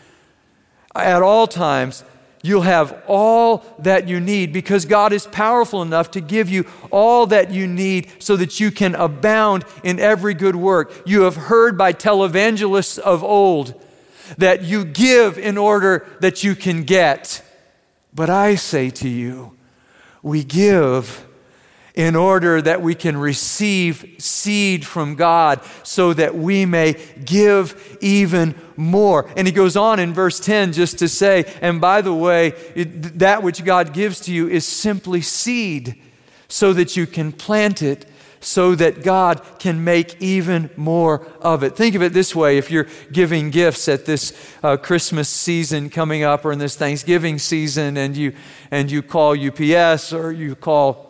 At 0.94 1.20
all 1.20 1.48
times, 1.48 2.04
you'll 2.42 2.62
have 2.62 3.02
all 3.06 3.64
that 3.78 4.08
you 4.08 4.20
need 4.20 4.52
because 4.52 4.84
God 4.84 5.12
is 5.12 5.26
powerful 5.26 5.82
enough 5.82 6.10
to 6.12 6.20
give 6.20 6.48
you 6.48 6.66
all 6.90 7.26
that 7.26 7.50
you 7.50 7.66
need 7.66 8.10
so 8.18 8.36
that 8.36 8.60
you 8.60 8.70
can 8.70 8.94
abound 8.94 9.64
in 9.82 9.98
every 9.98 10.34
good 10.34 10.56
work. 10.56 10.92
You 11.04 11.22
have 11.22 11.36
heard 11.36 11.76
by 11.76 11.92
televangelists 11.92 12.98
of 12.98 13.24
old 13.24 13.80
that 14.36 14.62
you 14.62 14.84
give 14.84 15.38
in 15.38 15.56
order 15.56 16.06
that 16.20 16.44
you 16.44 16.54
can 16.54 16.84
get. 16.84 17.42
But 18.14 18.30
I 18.30 18.54
say 18.54 18.90
to 18.90 19.08
you, 19.08 19.56
we 20.22 20.44
give 20.44 21.26
in 21.98 22.14
order 22.14 22.62
that 22.62 22.80
we 22.80 22.94
can 22.94 23.16
receive 23.16 24.14
seed 24.18 24.86
from 24.86 25.16
God 25.16 25.60
so 25.82 26.14
that 26.14 26.32
we 26.32 26.64
may 26.64 26.94
give 27.24 27.98
even 28.00 28.54
more. 28.76 29.28
And 29.36 29.48
he 29.48 29.52
goes 29.52 29.76
on 29.76 29.98
in 29.98 30.14
verse 30.14 30.38
10 30.38 30.72
just 30.72 31.00
to 31.00 31.08
say, 31.08 31.52
and 31.60 31.80
by 31.80 32.00
the 32.00 32.14
way, 32.14 32.52
it, 32.76 33.18
that 33.18 33.42
which 33.42 33.64
God 33.64 33.92
gives 33.92 34.20
to 34.20 34.32
you 34.32 34.48
is 34.48 34.64
simply 34.64 35.20
seed 35.20 36.00
so 36.46 36.72
that 36.72 36.96
you 36.96 37.04
can 37.04 37.32
plant 37.32 37.82
it 37.82 38.06
so 38.40 38.76
that 38.76 39.02
God 39.02 39.42
can 39.58 39.82
make 39.82 40.22
even 40.22 40.70
more 40.76 41.26
of 41.40 41.64
it. 41.64 41.74
Think 41.74 41.96
of 41.96 42.02
it 42.02 42.12
this 42.12 42.32
way 42.32 42.58
if 42.58 42.70
you're 42.70 42.86
giving 43.10 43.50
gifts 43.50 43.88
at 43.88 44.06
this 44.06 44.54
uh, 44.62 44.76
Christmas 44.76 45.28
season 45.28 45.90
coming 45.90 46.22
up 46.22 46.44
or 46.44 46.52
in 46.52 46.60
this 46.60 46.76
Thanksgiving 46.76 47.40
season 47.40 47.96
and 47.96 48.16
you, 48.16 48.34
and 48.70 48.88
you 48.88 49.02
call 49.02 49.36
UPS 49.36 50.12
or 50.12 50.30
you 50.30 50.54
call 50.54 51.07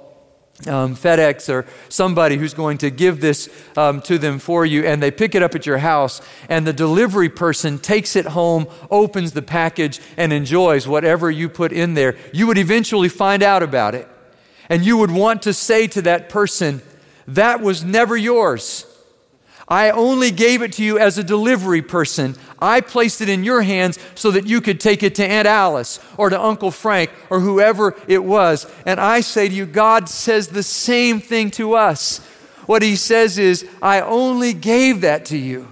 um, 0.66 0.96
FedEx 0.96 1.48
or 1.48 1.66
somebody 1.88 2.36
who's 2.36 2.54
going 2.54 2.78
to 2.78 2.90
give 2.90 3.20
this 3.20 3.48
um, 3.76 4.02
to 4.02 4.18
them 4.18 4.38
for 4.38 4.66
you, 4.66 4.84
and 4.84 5.02
they 5.02 5.10
pick 5.10 5.34
it 5.34 5.42
up 5.42 5.54
at 5.54 5.66
your 5.66 5.78
house, 5.78 6.20
and 6.48 6.66
the 6.66 6.72
delivery 6.72 7.28
person 7.28 7.78
takes 7.78 8.16
it 8.16 8.26
home, 8.26 8.66
opens 8.90 9.32
the 9.32 9.42
package, 9.42 10.00
and 10.16 10.32
enjoys 10.32 10.88
whatever 10.88 11.30
you 11.30 11.48
put 11.48 11.72
in 11.72 11.94
there, 11.94 12.16
you 12.32 12.46
would 12.46 12.58
eventually 12.58 13.08
find 13.08 13.42
out 13.42 13.62
about 13.62 13.94
it. 13.94 14.08
And 14.68 14.84
you 14.84 14.96
would 14.96 15.10
want 15.10 15.42
to 15.42 15.52
say 15.54 15.86
to 15.88 16.02
that 16.02 16.28
person, 16.28 16.82
That 17.26 17.60
was 17.60 17.84
never 17.84 18.16
yours. 18.16 18.84
I 19.68 19.90
only 19.90 20.30
gave 20.30 20.62
it 20.62 20.72
to 20.74 20.84
you 20.84 20.98
as 20.98 21.18
a 21.18 21.24
delivery 21.24 21.82
person. 21.82 22.36
I 22.58 22.80
placed 22.80 23.20
it 23.20 23.28
in 23.28 23.44
your 23.44 23.62
hands 23.62 23.98
so 24.14 24.30
that 24.30 24.46
you 24.46 24.60
could 24.60 24.80
take 24.80 25.02
it 25.02 25.14
to 25.16 25.26
Aunt 25.26 25.46
Alice 25.46 26.00
or 26.16 26.30
to 26.30 26.40
Uncle 26.40 26.70
Frank 26.70 27.10
or 27.30 27.40
whoever 27.40 27.94
it 28.08 28.24
was. 28.24 28.70
And 28.86 28.98
I 28.98 29.20
say 29.20 29.48
to 29.48 29.54
you, 29.54 29.66
God 29.66 30.08
says 30.08 30.48
the 30.48 30.62
same 30.62 31.20
thing 31.20 31.50
to 31.52 31.74
us. 31.74 32.18
What 32.66 32.82
He 32.82 32.96
says 32.96 33.38
is, 33.38 33.68
I 33.82 34.00
only 34.00 34.52
gave 34.54 35.02
that 35.02 35.26
to 35.26 35.38
you 35.38 35.68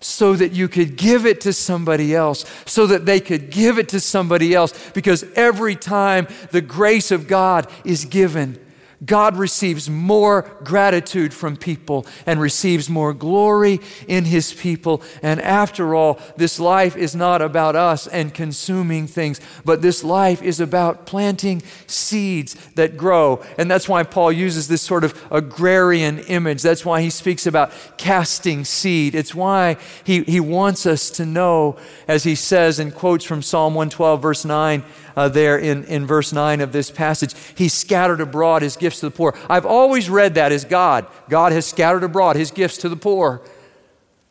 so 0.00 0.34
that 0.34 0.52
you 0.52 0.68
could 0.68 0.96
give 0.96 1.26
it 1.26 1.40
to 1.42 1.52
somebody 1.52 2.14
else, 2.14 2.44
so 2.64 2.86
that 2.86 3.06
they 3.06 3.18
could 3.20 3.50
give 3.50 3.78
it 3.78 3.88
to 3.90 4.00
somebody 4.00 4.54
else. 4.54 4.72
Because 4.92 5.24
every 5.34 5.74
time 5.74 6.28
the 6.50 6.60
grace 6.60 7.10
of 7.10 7.26
God 7.26 7.70
is 7.84 8.04
given, 8.04 8.58
God 9.04 9.36
receives 9.36 9.90
more 9.90 10.42
gratitude 10.64 11.34
from 11.34 11.56
people 11.56 12.06
and 12.24 12.40
receives 12.40 12.88
more 12.88 13.12
glory 13.12 13.80
in 14.08 14.24
his 14.24 14.54
people. 14.54 15.02
And 15.22 15.40
after 15.40 15.94
all, 15.94 16.18
this 16.36 16.58
life 16.58 16.96
is 16.96 17.14
not 17.14 17.42
about 17.42 17.76
us 17.76 18.06
and 18.06 18.32
consuming 18.32 19.06
things, 19.06 19.40
but 19.64 19.82
this 19.82 20.02
life 20.02 20.42
is 20.42 20.60
about 20.60 21.04
planting 21.04 21.62
seeds 21.86 22.54
that 22.74 22.96
grow. 22.96 23.44
And 23.58 23.70
that's 23.70 23.88
why 23.88 24.02
Paul 24.02 24.32
uses 24.32 24.68
this 24.68 24.82
sort 24.82 25.04
of 25.04 25.20
agrarian 25.30 26.20
image. 26.20 26.62
That's 26.62 26.84
why 26.84 27.02
he 27.02 27.10
speaks 27.10 27.46
about 27.46 27.72
casting 27.98 28.64
seed. 28.64 29.14
It's 29.14 29.34
why 29.34 29.76
he, 30.04 30.22
he 30.22 30.40
wants 30.40 30.86
us 30.86 31.10
to 31.10 31.26
know, 31.26 31.76
as 32.08 32.24
he 32.24 32.34
says 32.34 32.78
and 32.78 32.94
quotes 32.94 33.24
from 33.24 33.42
Psalm 33.42 33.74
112, 33.74 34.22
verse 34.22 34.44
9 34.44 34.82
uh, 35.16 35.28
there 35.28 35.58
in, 35.58 35.84
in 35.84 36.06
verse 36.06 36.32
9 36.32 36.60
of 36.60 36.72
this 36.72 36.90
passage. 36.90 37.34
He 37.54 37.68
scattered 37.68 38.20
abroad 38.20 38.62
his 38.62 38.76
gifts 38.76 39.00
to 39.00 39.06
the 39.06 39.10
poor. 39.10 39.36
I've 39.48 39.66
always 39.66 40.10
read 40.10 40.34
that 40.34 40.52
as 40.52 40.64
God. 40.64 41.06
God 41.28 41.52
has 41.52 41.66
scattered 41.66 42.04
abroad 42.04 42.36
his 42.36 42.50
gifts 42.50 42.78
to 42.78 42.88
the 42.88 42.96
poor. 42.96 43.40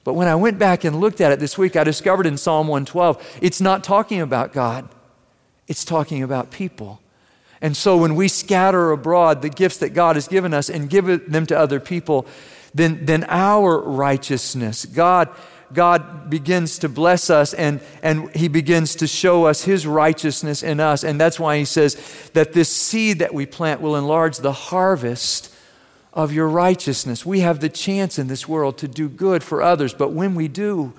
But 0.04 0.14
when 0.14 0.28
I 0.28 0.36
went 0.36 0.60
back 0.60 0.84
and 0.84 1.02
looked 1.02 1.20
at 1.20 1.32
it 1.32 1.40
this 1.40 1.58
week, 1.58 1.76
I 1.76 1.84
discovered 1.84 2.28
in 2.28 2.38
Psalm 2.38 2.68
112, 2.68 3.40
it's 3.42 3.60
not 3.60 3.84
talking 3.84 4.22
about 4.22 4.54
God, 4.54 4.88
it's 5.68 5.84
talking 5.84 6.22
about 6.22 6.52
people. 6.52 7.02
And 7.62 7.76
so 7.76 7.98
when 7.98 8.14
we 8.14 8.28
scatter 8.28 8.92
abroad 8.92 9.42
the 9.42 9.50
gifts 9.50 9.78
that 9.78 9.90
God 9.96 10.16
has 10.16 10.28
given 10.28 10.54
us 10.54 10.70
and 10.70 10.90
give 10.90 11.32
them 11.32 11.48
to 11.48 11.58
other 11.58 11.80
people, 11.80 12.28
then, 12.76 13.06
then 13.06 13.26
our 13.28 13.80
righteousness, 13.80 14.86
God 14.86 15.30
God 15.74 16.30
begins 16.30 16.80
to 16.80 16.90
bless 16.90 17.30
us 17.30 17.54
and, 17.54 17.82
and 18.02 18.34
He 18.36 18.48
begins 18.48 18.96
to 18.96 19.08
show 19.08 19.46
us 19.46 19.64
His 19.64 19.86
righteousness 19.88 20.64
in 20.64 20.80
us. 20.80 21.04
And 21.04 21.20
that's 21.20 21.40
why 21.40 21.58
He 21.58 21.66
says 21.66 21.96
that 22.34 22.54
this 22.54 22.70
seed 22.70 23.20
that 23.20 23.34
we 23.34 23.46
plant 23.46 23.82
will 23.82 23.96
enlarge 23.96 24.38
the 24.38 24.54
harvest 24.54 25.54
of 26.14 26.32
your 26.32 26.48
righteousness. 26.48 27.26
We 27.26 27.42
have 27.42 27.60
the 27.60 27.70
chance 27.70 28.18
in 28.18 28.28
this 28.28 28.48
world 28.48 28.78
to 28.80 28.88
do 28.88 29.10
good 29.10 29.44
for 29.44 29.62
others, 29.62 29.94
but 29.94 30.12
when 30.12 30.36
we 30.36 30.48
do, 30.48 30.94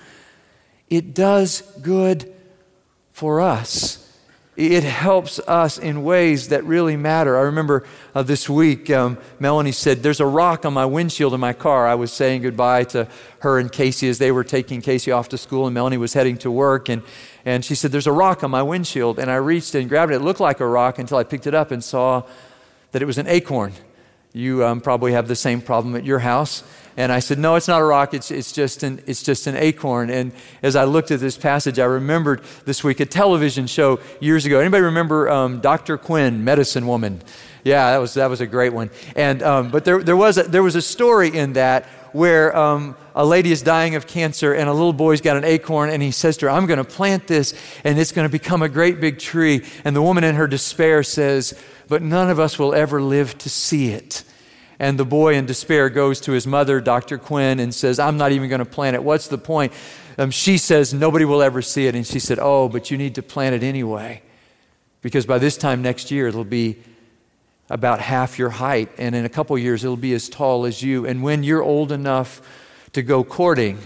it 0.90 1.14
does 1.14 1.62
good 1.82 2.32
for 3.12 3.40
us 3.40 4.05
it 4.56 4.84
helps 4.84 5.38
us 5.40 5.76
in 5.76 6.02
ways 6.02 6.48
that 6.48 6.64
really 6.64 6.96
matter. 6.96 7.36
I 7.36 7.42
remember 7.42 7.84
uh, 8.14 8.22
this 8.22 8.48
week, 8.48 8.88
um, 8.88 9.18
Melanie 9.38 9.72
said, 9.72 10.02
There's 10.02 10.20
a 10.20 10.26
rock 10.26 10.64
on 10.64 10.72
my 10.72 10.86
windshield 10.86 11.34
in 11.34 11.40
my 11.40 11.52
car. 11.52 11.86
I 11.86 11.94
was 11.94 12.10
saying 12.10 12.42
goodbye 12.42 12.84
to 12.84 13.06
her 13.40 13.58
and 13.58 13.70
Casey 13.70 14.08
as 14.08 14.16
they 14.16 14.32
were 14.32 14.44
taking 14.44 14.80
Casey 14.80 15.12
off 15.12 15.28
to 15.30 15.38
school, 15.38 15.66
and 15.66 15.74
Melanie 15.74 15.98
was 15.98 16.14
heading 16.14 16.38
to 16.38 16.50
work. 16.50 16.88
And, 16.88 17.02
and 17.44 17.64
she 17.64 17.74
said, 17.74 17.92
There's 17.92 18.06
a 18.06 18.12
rock 18.12 18.42
on 18.42 18.50
my 18.50 18.62
windshield. 18.62 19.18
And 19.18 19.30
I 19.30 19.36
reached 19.36 19.74
and 19.74 19.90
grabbed 19.90 20.12
it. 20.12 20.16
It 20.16 20.22
looked 20.22 20.40
like 20.40 20.60
a 20.60 20.66
rock 20.66 20.98
until 20.98 21.18
I 21.18 21.24
picked 21.24 21.46
it 21.46 21.54
up 21.54 21.70
and 21.70 21.84
saw 21.84 22.22
that 22.92 23.02
it 23.02 23.06
was 23.06 23.18
an 23.18 23.26
acorn. 23.26 23.74
You 24.36 24.66
um, 24.66 24.82
probably 24.82 25.12
have 25.12 25.28
the 25.28 25.34
same 25.34 25.62
problem 25.62 25.96
at 25.96 26.04
your 26.04 26.18
house. 26.18 26.62
And 26.98 27.10
I 27.10 27.20
said, 27.20 27.38
No, 27.38 27.54
it's 27.54 27.68
not 27.68 27.80
a 27.80 27.84
rock, 27.84 28.12
it's, 28.12 28.30
it's, 28.30 28.52
just 28.52 28.82
an, 28.82 29.02
it's 29.06 29.22
just 29.22 29.46
an 29.46 29.56
acorn. 29.56 30.10
And 30.10 30.32
as 30.62 30.76
I 30.76 30.84
looked 30.84 31.10
at 31.10 31.20
this 31.20 31.38
passage, 31.38 31.78
I 31.78 31.86
remembered 31.86 32.42
this 32.66 32.84
week 32.84 33.00
a 33.00 33.06
television 33.06 33.66
show 33.66 33.98
years 34.20 34.44
ago. 34.44 34.60
Anybody 34.60 34.82
remember 34.82 35.30
um, 35.30 35.62
Dr. 35.62 35.96
Quinn, 35.96 36.44
Medicine 36.44 36.86
Woman? 36.86 37.22
Yeah, 37.64 37.92
that 37.92 37.98
was, 37.98 38.12
that 38.14 38.28
was 38.28 38.42
a 38.42 38.46
great 38.46 38.74
one. 38.74 38.90
And, 39.14 39.42
um, 39.42 39.70
but 39.70 39.86
there, 39.86 40.02
there, 40.02 40.18
was 40.18 40.36
a, 40.36 40.42
there 40.42 40.62
was 40.62 40.76
a 40.76 40.82
story 40.82 41.34
in 41.34 41.54
that 41.54 41.88
where 42.12 42.56
um, 42.56 42.96
a 43.14 43.24
lady 43.24 43.52
is 43.52 43.62
dying 43.62 43.94
of 43.94 44.06
cancer 44.06 44.52
and 44.52 44.68
a 44.68 44.72
little 44.72 44.92
boy's 44.92 45.20
got 45.20 45.36
an 45.36 45.44
acorn 45.44 45.90
and 45.90 46.02
he 46.02 46.10
says 46.10 46.36
to 46.38 46.46
her, 46.46 46.50
I'm 46.50 46.66
going 46.66 46.78
to 46.78 46.84
plant 46.84 47.26
this 47.26 47.54
and 47.84 47.98
it's 47.98 48.12
going 48.12 48.28
to 48.28 48.32
become 48.32 48.62
a 48.62 48.68
great 48.68 49.00
big 49.00 49.18
tree. 49.18 49.64
And 49.84 49.94
the 49.94 50.02
woman 50.02 50.24
in 50.24 50.34
her 50.34 50.46
despair 50.46 51.02
says, 51.02 51.58
But 51.88 52.02
none 52.02 52.30
of 52.30 52.38
us 52.38 52.58
will 52.58 52.74
ever 52.74 53.00
live 53.02 53.36
to 53.38 53.48
see 53.48 53.90
it. 53.90 54.24
And 54.78 54.98
the 54.98 55.04
boy 55.04 55.34
in 55.34 55.46
despair 55.46 55.88
goes 55.88 56.20
to 56.22 56.32
his 56.32 56.46
mother, 56.46 56.80
Dr. 56.80 57.16
Quinn, 57.16 57.60
and 57.60 57.74
says, 57.74 57.98
I'm 57.98 58.18
not 58.18 58.32
even 58.32 58.48
going 58.48 58.58
to 58.58 58.66
plant 58.66 58.94
it. 58.94 59.02
What's 59.02 59.28
the 59.28 59.38
point? 59.38 59.72
Um, 60.18 60.30
she 60.30 60.58
says, 60.58 60.92
Nobody 60.92 61.24
will 61.24 61.42
ever 61.42 61.62
see 61.62 61.86
it. 61.86 61.94
And 61.94 62.06
she 62.06 62.18
said, 62.18 62.38
Oh, 62.40 62.68
but 62.68 62.90
you 62.90 62.98
need 62.98 63.14
to 63.14 63.22
plant 63.22 63.54
it 63.54 63.62
anyway. 63.62 64.22
Because 65.00 65.24
by 65.24 65.38
this 65.38 65.56
time 65.56 65.82
next 65.82 66.10
year, 66.10 66.28
it'll 66.28 66.44
be 66.44 66.78
about 67.68 68.00
half 68.00 68.38
your 68.38 68.50
height. 68.50 68.90
And 68.98 69.14
in 69.14 69.24
a 69.24 69.28
couple 69.28 69.56
years, 69.58 69.84
it'll 69.84 69.96
be 69.96 70.14
as 70.14 70.28
tall 70.28 70.66
as 70.66 70.82
you. 70.82 71.06
And 71.06 71.22
when 71.22 71.42
you're 71.42 71.62
old 71.62 71.92
enough 71.92 72.40
to 72.92 73.02
go 73.02 73.24
courting, 73.24 73.78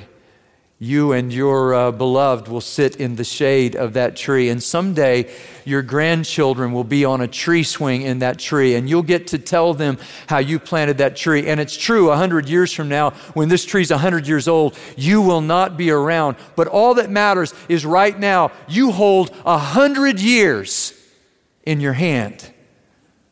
you 0.82 1.12
and 1.12 1.30
your 1.30 1.74
uh, 1.74 1.92
beloved 1.92 2.48
will 2.48 2.62
sit 2.62 2.96
in 2.96 3.16
the 3.16 3.24
shade 3.24 3.76
of 3.76 3.92
that 3.92 4.16
tree. 4.16 4.48
And 4.48 4.62
someday 4.62 5.30
your 5.66 5.82
grandchildren 5.82 6.72
will 6.72 6.84
be 6.84 7.04
on 7.04 7.20
a 7.20 7.28
tree 7.28 7.64
swing 7.64 8.00
in 8.00 8.20
that 8.20 8.38
tree, 8.38 8.74
and 8.74 8.88
you'll 8.88 9.02
get 9.02 9.26
to 9.28 9.38
tell 9.38 9.74
them 9.74 9.98
how 10.26 10.38
you 10.38 10.58
planted 10.58 10.96
that 10.98 11.16
tree. 11.16 11.46
And 11.46 11.60
it's 11.60 11.76
true, 11.76 12.08
100 12.08 12.48
years 12.48 12.72
from 12.72 12.88
now, 12.88 13.10
when 13.34 13.50
this 13.50 13.66
tree's 13.66 13.90
100 13.90 14.26
years 14.26 14.48
old, 14.48 14.76
you 14.96 15.20
will 15.20 15.42
not 15.42 15.76
be 15.76 15.90
around. 15.90 16.36
But 16.56 16.66
all 16.66 16.94
that 16.94 17.10
matters 17.10 17.52
is 17.68 17.84
right 17.84 18.18
now, 18.18 18.50
you 18.66 18.90
hold 18.90 19.36
100 19.44 20.18
years 20.18 20.94
in 21.64 21.80
your 21.80 21.92
hand. 21.92 22.50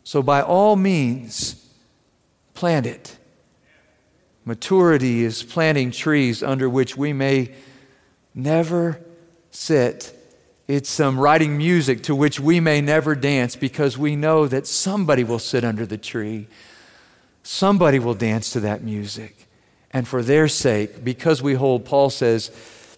So 0.09 0.23
by 0.23 0.41
all 0.41 0.75
means, 0.75 1.69
plant 2.55 2.87
it. 2.87 3.19
Maturity 4.47 5.23
is 5.23 5.43
planting 5.43 5.91
trees 5.91 6.43
under 6.43 6.67
which 6.67 6.97
we 6.97 7.12
may 7.12 7.55
never 8.35 9.03
sit. 9.50 10.19
It's 10.67 10.99
um, 10.99 11.21
writing 11.21 11.59
music 11.59 12.05
to 12.05 12.15
which 12.15 12.41
we 12.41 12.59
may 12.59 12.81
never 12.81 13.15
dance 13.15 13.55
because 13.55 13.99
we 13.99 14.17
know 14.17 14.47
that 14.47 14.67
somebody 14.67 15.25
will 15.25 15.38
sit 15.38 15.62
under 15.62 15.85
the 15.85 15.99
tree. 15.99 16.49
Somebody 17.43 17.99
will 17.99 18.15
dance 18.15 18.50
to 18.53 18.61
that 18.61 18.83
music. 18.83 19.47
And 19.91 20.09
for 20.09 20.23
their 20.23 20.49
sake, 20.49 21.05
because 21.05 21.43
we 21.43 21.53
hold, 21.53 21.85
Paul 21.85 22.09
says, 22.09 22.50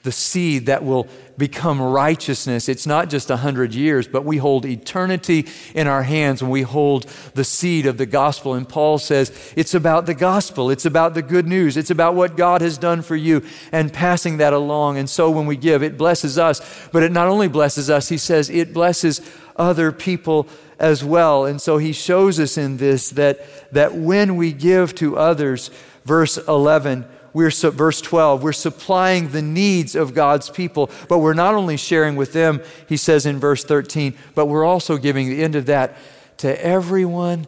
the 0.02 0.12
seed 0.12 0.66
that 0.66 0.82
will 0.82 1.06
become 1.36 1.80
righteousness. 1.80 2.68
It's 2.68 2.86
not 2.86 3.10
just 3.10 3.30
a 3.30 3.36
hundred 3.36 3.74
years, 3.74 4.08
but 4.08 4.24
we 4.24 4.38
hold 4.38 4.64
eternity 4.64 5.46
in 5.74 5.86
our 5.86 6.02
hands 6.02 6.42
when 6.42 6.50
we 6.50 6.62
hold 6.62 7.04
the 7.34 7.44
seed 7.44 7.84
of 7.84 7.98
the 7.98 8.06
gospel. 8.06 8.54
And 8.54 8.66
Paul 8.66 8.98
says 8.98 9.30
it's 9.56 9.74
about 9.74 10.06
the 10.06 10.14
gospel. 10.14 10.70
It's 10.70 10.86
about 10.86 11.12
the 11.12 11.22
good 11.22 11.46
news. 11.46 11.76
It's 11.76 11.90
about 11.90 12.14
what 12.14 12.36
God 12.36 12.62
has 12.62 12.78
done 12.78 13.02
for 13.02 13.16
you 13.16 13.42
and 13.72 13.92
passing 13.92 14.38
that 14.38 14.54
along. 14.54 14.96
And 14.96 15.08
so 15.08 15.30
when 15.30 15.46
we 15.46 15.56
give, 15.56 15.82
it 15.82 15.98
blesses 15.98 16.38
us, 16.38 16.88
but 16.92 17.02
it 17.02 17.12
not 17.12 17.28
only 17.28 17.48
blesses 17.48 17.90
us, 17.90 18.08
he 18.08 18.18
says 18.18 18.48
it 18.48 18.72
blesses 18.72 19.20
other 19.56 19.92
people 19.92 20.48
as 20.78 21.04
well. 21.04 21.44
And 21.44 21.60
so 21.60 21.76
he 21.76 21.92
shows 21.92 22.40
us 22.40 22.56
in 22.56 22.78
this 22.78 23.10
that, 23.10 23.40
that 23.72 23.94
when 23.94 24.36
we 24.36 24.52
give 24.52 24.94
to 24.96 25.18
others, 25.18 25.70
verse 26.06 26.38
11, 26.38 27.04
we're, 27.32 27.50
verse 27.50 28.00
12, 28.00 28.42
we're 28.42 28.52
supplying 28.52 29.28
the 29.28 29.42
needs 29.42 29.94
of 29.94 30.14
God's 30.14 30.50
people, 30.50 30.90
but 31.08 31.18
we're 31.18 31.34
not 31.34 31.54
only 31.54 31.76
sharing 31.76 32.16
with 32.16 32.32
them, 32.32 32.60
he 32.88 32.96
says 32.96 33.26
in 33.26 33.38
verse 33.38 33.64
13, 33.64 34.14
but 34.34 34.46
we're 34.46 34.64
also 34.64 34.96
giving 34.96 35.28
the 35.28 35.42
end 35.42 35.54
of 35.54 35.66
that 35.66 35.96
to 36.38 36.64
everyone 36.64 37.46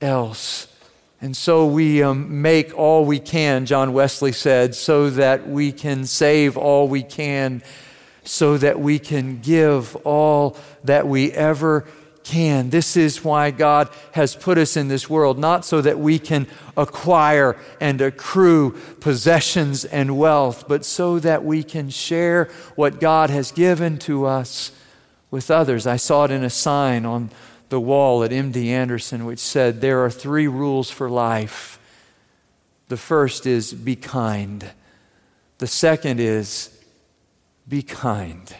else. 0.00 0.66
And 1.20 1.36
so 1.36 1.66
we 1.66 2.02
um, 2.02 2.40
make 2.40 2.76
all 2.76 3.04
we 3.04 3.18
can, 3.18 3.66
John 3.66 3.92
Wesley 3.92 4.32
said, 4.32 4.74
so 4.74 5.10
that 5.10 5.46
we 5.46 5.70
can 5.70 6.06
save 6.06 6.56
all 6.56 6.88
we 6.88 7.02
can, 7.02 7.62
so 8.24 8.56
that 8.56 8.80
we 8.80 8.98
can 8.98 9.40
give 9.40 9.94
all 9.96 10.56
that 10.84 11.06
we 11.06 11.30
ever 11.32 11.86
can. 12.24 12.70
This 12.70 12.96
is 12.96 13.24
why 13.24 13.50
God 13.50 13.88
has 14.12 14.36
put 14.36 14.58
us 14.58 14.76
in 14.76 14.88
this 14.88 15.08
world, 15.08 15.38
not 15.38 15.64
so 15.64 15.80
that 15.80 15.98
we 15.98 16.18
can 16.18 16.46
acquire 16.76 17.56
and 17.80 18.00
accrue 18.00 18.72
possessions 19.00 19.84
and 19.84 20.18
wealth, 20.18 20.66
but 20.68 20.84
so 20.84 21.18
that 21.18 21.44
we 21.44 21.62
can 21.62 21.90
share 21.90 22.48
what 22.76 23.00
God 23.00 23.30
has 23.30 23.52
given 23.52 23.98
to 23.98 24.26
us 24.26 24.72
with 25.30 25.50
others. 25.50 25.86
I 25.86 25.96
saw 25.96 26.24
it 26.24 26.30
in 26.30 26.44
a 26.44 26.50
sign 26.50 27.04
on 27.04 27.30
the 27.68 27.80
wall 27.80 28.22
at 28.24 28.30
MD 28.30 28.66
Anderson, 28.66 29.24
which 29.24 29.38
said, 29.38 29.80
There 29.80 30.04
are 30.04 30.10
three 30.10 30.48
rules 30.48 30.90
for 30.90 31.08
life. 31.08 31.78
The 32.88 32.96
first 32.96 33.46
is 33.46 33.72
be 33.72 33.96
kind, 33.96 34.70
the 35.58 35.68
second 35.68 36.18
is 36.20 36.76
be 37.68 37.82
kind, 37.82 38.52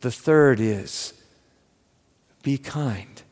the 0.00 0.10
third 0.10 0.58
is 0.58 1.12
be 2.42 2.58
kind. 2.58 3.22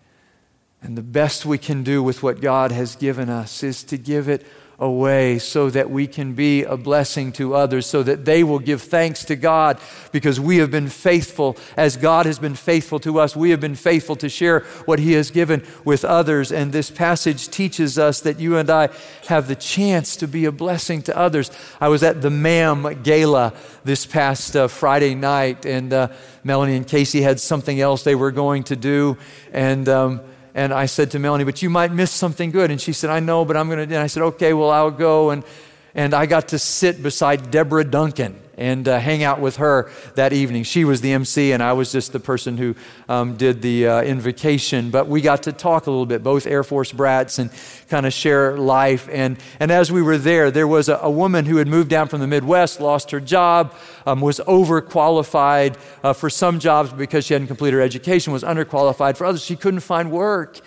And 0.83 0.97
the 0.97 1.03
best 1.03 1.45
we 1.45 1.59
can 1.59 1.83
do 1.83 2.03
with 2.03 2.23
what 2.23 2.41
God 2.41 2.73
has 2.73 2.97
given 2.97 3.29
us 3.29 3.63
is 3.63 3.85
to 3.85 3.99
give 3.99 4.29
it 4.29 4.47
away 4.81 5.39
so 5.39 5.69
that 5.69 5.91
we 5.91 6.07
can 6.07 6.33
be 6.33 6.65
a 6.65 6.77
blessing 6.77 7.31
to 7.33 7.55
others, 7.55 7.87
so 7.87 8.03
that 8.03 8.25
they 8.25 8.43
will 8.43 8.59
give 8.59 8.81
thanks 8.81 9.25
to 9.27 9.37
God 9.37 9.79
because 10.11 10.41
we 10.41 10.57
have 10.57 10.71
been 10.71 10.89
faithful 10.89 11.57
as 11.77 11.97
God 11.97 12.25
has 12.25 12.39
been 12.39 12.55
faithful 12.55 12.99
to 13.01 13.21
us. 13.21 13.37
We 13.37 13.51
have 13.51 13.61
been 13.61 13.75
faithful 13.75 14.17
to 14.17 14.29
share 14.29 14.61
what 14.87 14.99
He 14.99 15.13
has 15.13 15.31
given 15.31 15.65
with 15.85 16.05
others. 16.05 16.51
And 16.51 16.73
this 16.73 16.91
passage 16.91 17.49
teaches 17.49 17.99
us 17.99 18.21
that 18.23 18.41
you 18.41 18.57
and 18.57 18.71
I 18.71 18.89
have 19.27 19.49
the 19.49 19.55
chance 19.55 20.17
to 20.17 20.27
be 20.27 20.47
a 20.47 20.53
blessing 20.53 21.03
to 21.03 21.17
others. 21.17 21.51
I 21.81 21.89
was 21.89 22.03
at 22.03 22.23
the 22.23 22.31
MAM 22.31 23.03
Gala 23.03 23.53
this 23.85 24.07
past 24.07 24.57
uh, 24.57 24.69
Friday 24.69 25.15
night, 25.15 25.67
and 25.67 25.93
uh, 25.93 26.09
Melanie 26.43 26.77
and 26.77 26.87
Casey 26.87 27.21
had 27.21 27.39
something 27.39 27.81
else 27.81 28.03
they 28.03 28.15
were 28.15 28.33
going 28.33 28.65
to 28.65 28.77
do. 28.77 29.19
And 29.53 29.89
um, 29.89 30.21
and 30.55 30.73
I 30.73 30.87
said 30.87 31.13
to 31.13 31.19
Melanie, 31.19 31.45
but 31.45 31.63
you 31.63 31.71
might 31.71 31.93
miss 31.93 32.11
something 32.11 32.51
good. 32.51 32.71
And 32.71 32.81
she 32.81 32.93
said, 32.93 33.11
I 33.11 33.21
know, 33.21 33.45
but 33.45 33.57
I'm 33.57 33.69
going 33.69 33.89
to. 33.89 33.95
And 33.95 34.03
I 34.03 34.09
said, 34.09 34.23
okay, 34.23 34.53
well, 34.53 34.71
I'll 34.71 34.91
go. 34.91 35.31
And, 35.31 35.45
and 35.95 36.15
I 36.15 36.27
got 36.27 36.49
to 36.49 36.59
sit 36.59 37.03
beside 37.03 37.51
Deborah 37.51 37.85
Duncan 37.85 38.41
and 38.61 38.87
uh, 38.87 39.01
hang 39.01 39.25
out 39.25 39.41
with 39.41 39.57
her 39.57 39.91
that 40.17 40.35
evening. 40.35 40.65
She 40.65 40.85
was 40.85 41.01
the 41.01 41.13
MC, 41.13 41.53
and 41.53 41.63
I 41.63 41.73
was 41.73 41.91
just 41.91 42.13
the 42.13 42.21
person 42.21 42.59
who 42.59 42.77
um, 43.09 43.37
did 43.37 43.63
the 43.63 43.89
uh, 43.89 44.03
invocation. 44.03 44.91
But 44.91 45.09
we 45.09 45.23
got 45.23 45.45
to 45.45 45.53
talk 45.53 45.87
a 45.87 45.91
little 45.91 46.05
bit, 46.05 46.23
both 46.23 46.47
Air 46.47 46.63
Force 46.63 46.93
brats, 46.93 47.39
and 47.39 47.51
kind 47.89 48.05
of 48.05 48.13
share 48.13 48.59
life. 48.59 49.09
And, 49.11 49.39
and 49.59 49.71
as 49.71 49.91
we 49.91 50.03
were 50.03 50.19
there, 50.19 50.51
there 50.51 50.69
was 50.69 50.91
a, 50.91 50.97
a 50.97 51.11
woman 51.11 51.47
who 51.47 51.57
had 51.57 51.69
moved 51.69 51.89
down 51.89 52.09
from 52.09 52.21
the 52.21 52.27
Midwest, 52.27 52.81
lost 52.81 53.11
her 53.13 53.21
job, 53.21 53.75
um, 54.07 54.21
was 54.21 54.41
overqualified 54.41 55.77
uh, 56.05 56.13
for 56.13 56.29
some 56.29 56.61
jobs 56.61 56.93
because 56.93 57.25
she 57.25 57.33
hadn't 57.33 57.49
completed 57.49 57.79
her 57.79 57.83
education, 57.83 58.31
was 58.31 58.43
underqualified 58.43 59.17
for 59.17 59.25
others. 59.25 59.43
She 59.43 59.57
couldn't 59.57 59.81
find 59.81 60.13
work. 60.13 60.61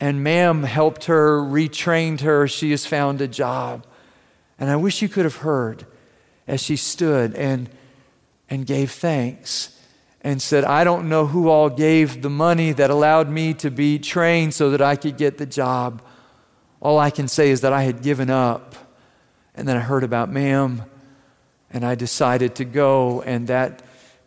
And 0.00 0.22
MAM 0.22 0.62
helped 0.62 1.06
her, 1.06 1.40
retrained 1.40 2.20
her. 2.20 2.46
She 2.46 2.70
has 2.70 2.86
found 2.86 3.20
a 3.20 3.26
job. 3.26 3.84
And 4.56 4.70
I 4.70 4.76
wish 4.76 5.02
you 5.02 5.08
could 5.08 5.24
have 5.24 5.36
heard 5.36 5.84
as 6.48 6.60
she 6.60 6.76
stood 6.76 7.34
and, 7.34 7.68
and 8.50 8.66
gave 8.66 8.90
thanks 8.90 9.78
and 10.22 10.42
said, 10.42 10.64
I 10.64 10.82
don't 10.82 11.08
know 11.08 11.26
who 11.26 11.48
all 11.48 11.70
gave 11.70 12.22
the 12.22 12.30
money 12.30 12.72
that 12.72 12.90
allowed 12.90 13.30
me 13.30 13.54
to 13.54 13.70
be 13.70 13.98
trained 13.98 14.54
so 14.54 14.70
that 14.70 14.82
I 14.82 14.96
could 14.96 15.16
get 15.16 15.38
the 15.38 15.46
job. 15.46 16.02
All 16.80 16.98
I 16.98 17.10
can 17.10 17.28
say 17.28 17.50
is 17.50 17.60
that 17.60 17.72
I 17.72 17.82
had 17.82 18.02
given 18.02 18.30
up. 18.30 18.74
And 19.54 19.66
then 19.66 19.76
I 19.76 19.80
heard 19.80 20.04
about 20.04 20.30
MAM, 20.30 20.82
and 21.68 21.84
I 21.84 21.96
decided 21.96 22.54
to 22.56 22.64
go, 22.64 23.22
and 23.22 23.48
that 23.48 23.82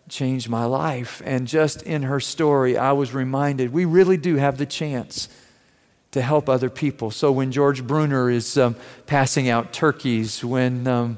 changed 0.09 0.49
my 0.49 0.65
life. 0.65 1.21
And 1.23 1.47
just 1.47 1.81
in 1.83 2.03
her 2.03 2.19
story, 2.19 2.77
I 2.77 2.91
was 2.91 3.13
reminded 3.13 3.71
we 3.71 3.85
really 3.85 4.17
do 4.17 4.35
have 4.35 4.57
the 4.57 4.65
chance 4.65 5.29
to 6.11 6.21
help 6.21 6.49
other 6.49 6.69
people. 6.69 7.11
So 7.11 7.31
when 7.31 7.53
George 7.53 7.87
Bruner 7.87 8.29
is 8.29 8.57
um, 8.57 8.75
passing 9.05 9.47
out 9.47 9.71
turkeys, 9.71 10.43
when 10.43 10.85
um, 10.85 11.17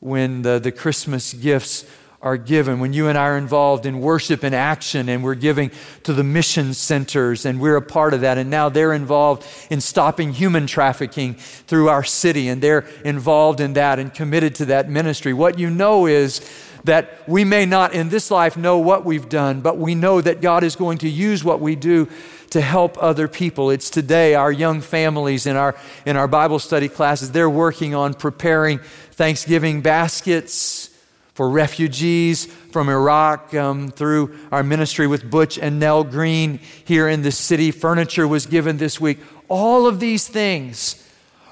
when 0.00 0.42
the, 0.42 0.58
the 0.58 0.72
Christmas 0.72 1.32
gifts 1.32 1.84
are 2.22 2.36
given, 2.36 2.80
when 2.80 2.92
you 2.92 3.08
and 3.08 3.16
I 3.16 3.28
are 3.28 3.38
involved 3.38 3.86
in 3.86 4.00
worship 4.00 4.42
and 4.42 4.54
action 4.54 5.08
and 5.08 5.24
we're 5.24 5.34
giving 5.34 5.70
to 6.02 6.12
the 6.12 6.24
mission 6.24 6.74
centers 6.74 7.46
and 7.46 7.60
we're 7.60 7.76
a 7.76 7.82
part 7.82 8.12
of 8.12 8.20
that. 8.20 8.36
And 8.36 8.50
now 8.50 8.68
they're 8.68 8.92
involved 8.92 9.46
in 9.70 9.80
stopping 9.80 10.32
human 10.32 10.66
trafficking 10.66 11.34
through 11.34 11.88
our 11.88 12.04
city 12.04 12.48
and 12.48 12.60
they're 12.60 12.86
involved 13.04 13.60
in 13.60 13.72
that 13.74 13.98
and 13.98 14.12
committed 14.12 14.54
to 14.56 14.66
that 14.66 14.90
ministry. 14.90 15.32
What 15.32 15.58
you 15.58 15.70
know 15.70 16.06
is 16.06 16.42
that 16.84 17.26
we 17.26 17.44
may 17.44 17.64
not 17.64 17.94
in 17.94 18.10
this 18.10 18.30
life 18.30 18.56
know 18.56 18.78
what 18.78 19.04
we've 19.04 19.28
done, 19.28 19.62
but 19.62 19.78
we 19.78 19.94
know 19.94 20.20
that 20.20 20.42
God 20.42 20.62
is 20.62 20.76
going 20.76 20.98
to 20.98 21.08
use 21.08 21.42
what 21.42 21.60
we 21.60 21.74
do 21.74 22.08
to 22.50 22.60
help 22.60 23.00
other 23.02 23.28
people. 23.28 23.70
It's 23.70 23.90
today 23.90 24.34
our 24.34 24.50
young 24.50 24.80
families 24.80 25.46
in 25.46 25.56
our, 25.56 25.76
in 26.04 26.16
our 26.16 26.28
Bible 26.28 26.58
study 26.58 26.88
classes, 26.88 27.32
they're 27.32 27.50
working 27.50 27.94
on 27.94 28.14
preparing 28.14 28.80
Thanksgiving 29.20 29.82
baskets 29.82 30.88
for 31.34 31.50
refugees 31.50 32.46
from 32.46 32.88
Iraq 32.88 33.52
um, 33.52 33.90
through 33.90 34.34
our 34.50 34.62
ministry 34.62 35.06
with 35.06 35.30
Butch 35.30 35.58
and 35.58 35.78
Nell 35.78 36.04
Green 36.04 36.58
here 36.86 37.06
in 37.06 37.20
the 37.20 37.30
city. 37.30 37.70
Furniture 37.70 38.26
was 38.26 38.46
given 38.46 38.78
this 38.78 38.98
week. 38.98 39.18
All 39.50 39.86
of 39.86 40.00
these 40.00 40.26
things 40.26 41.06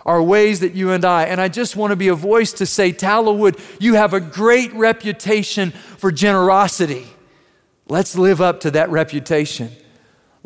are 0.07 0.23
ways 0.23 0.61
that 0.61 0.73
you 0.73 0.93
and 0.93 1.05
I, 1.05 1.25
and 1.25 1.43
I 1.43 1.49
just 1.49 1.77
want 1.77 1.91
to 1.91 1.97
be 1.97 2.09
a 2.09 2.15
voice 2.15 2.55
to 2.55 2.65
say, 2.65 2.91
Tallowood, 2.91 3.61
you 3.79 3.97
have 3.97 4.15
a 4.15 4.21
great 4.21 4.73
reputation 4.73 5.73
for 5.99 6.11
generosity. 6.11 7.07
Let's 7.87 8.17
live 8.17 8.41
up 8.41 8.61
to 8.61 8.71
that 8.71 8.89
reputation. 8.89 9.73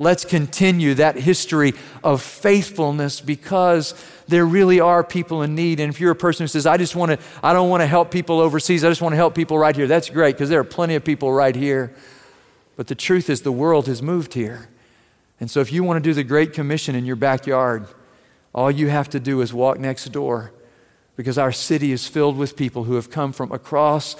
Let's 0.02 0.24
continue 0.24 0.94
that 0.94 1.14
history 1.14 1.74
of 2.02 2.22
faithfulness 2.22 3.20
because 3.20 3.94
there 4.26 4.44
really 4.44 4.80
are 4.80 5.04
people 5.04 5.42
in 5.42 5.54
need. 5.54 5.78
And 5.78 5.92
if 5.92 6.00
you're 6.00 6.10
a 6.10 6.16
person 6.16 6.42
who 6.42 6.48
says, 6.48 6.66
I 6.66 6.76
just 6.76 6.96
want 6.96 7.12
to, 7.12 7.18
I 7.40 7.52
don't 7.52 7.70
want 7.70 7.82
to 7.82 7.86
help 7.86 8.10
people 8.10 8.40
overseas, 8.40 8.82
I 8.82 8.88
just 8.88 9.00
want 9.00 9.12
to 9.12 9.16
help 9.16 9.36
people 9.36 9.56
right 9.56 9.76
here, 9.76 9.86
that's 9.86 10.10
great 10.10 10.34
because 10.34 10.48
there 10.48 10.58
are 10.58 10.64
plenty 10.64 10.96
of 10.96 11.04
people 11.04 11.32
right 11.32 11.54
here. 11.54 11.94
But 12.74 12.88
the 12.88 12.96
truth 12.96 13.30
is, 13.30 13.42
the 13.42 13.52
world 13.52 13.86
has 13.86 14.02
moved 14.02 14.34
here. 14.34 14.68
And 15.38 15.48
so 15.48 15.60
if 15.60 15.70
you 15.72 15.84
want 15.84 16.02
to 16.02 16.10
do 16.10 16.14
the 16.14 16.24
Great 16.24 16.52
Commission 16.52 16.96
in 16.96 17.06
your 17.06 17.14
backyard, 17.14 17.86
all 18.52 18.72
you 18.72 18.88
have 18.88 19.08
to 19.10 19.20
do 19.20 19.40
is 19.40 19.54
walk 19.54 19.78
next 19.78 20.06
door 20.06 20.52
because 21.14 21.38
our 21.38 21.52
city 21.52 21.92
is 21.92 22.08
filled 22.08 22.36
with 22.36 22.56
people 22.56 22.82
who 22.84 22.96
have 22.96 23.08
come 23.08 23.32
from 23.32 23.52
across 23.52 24.16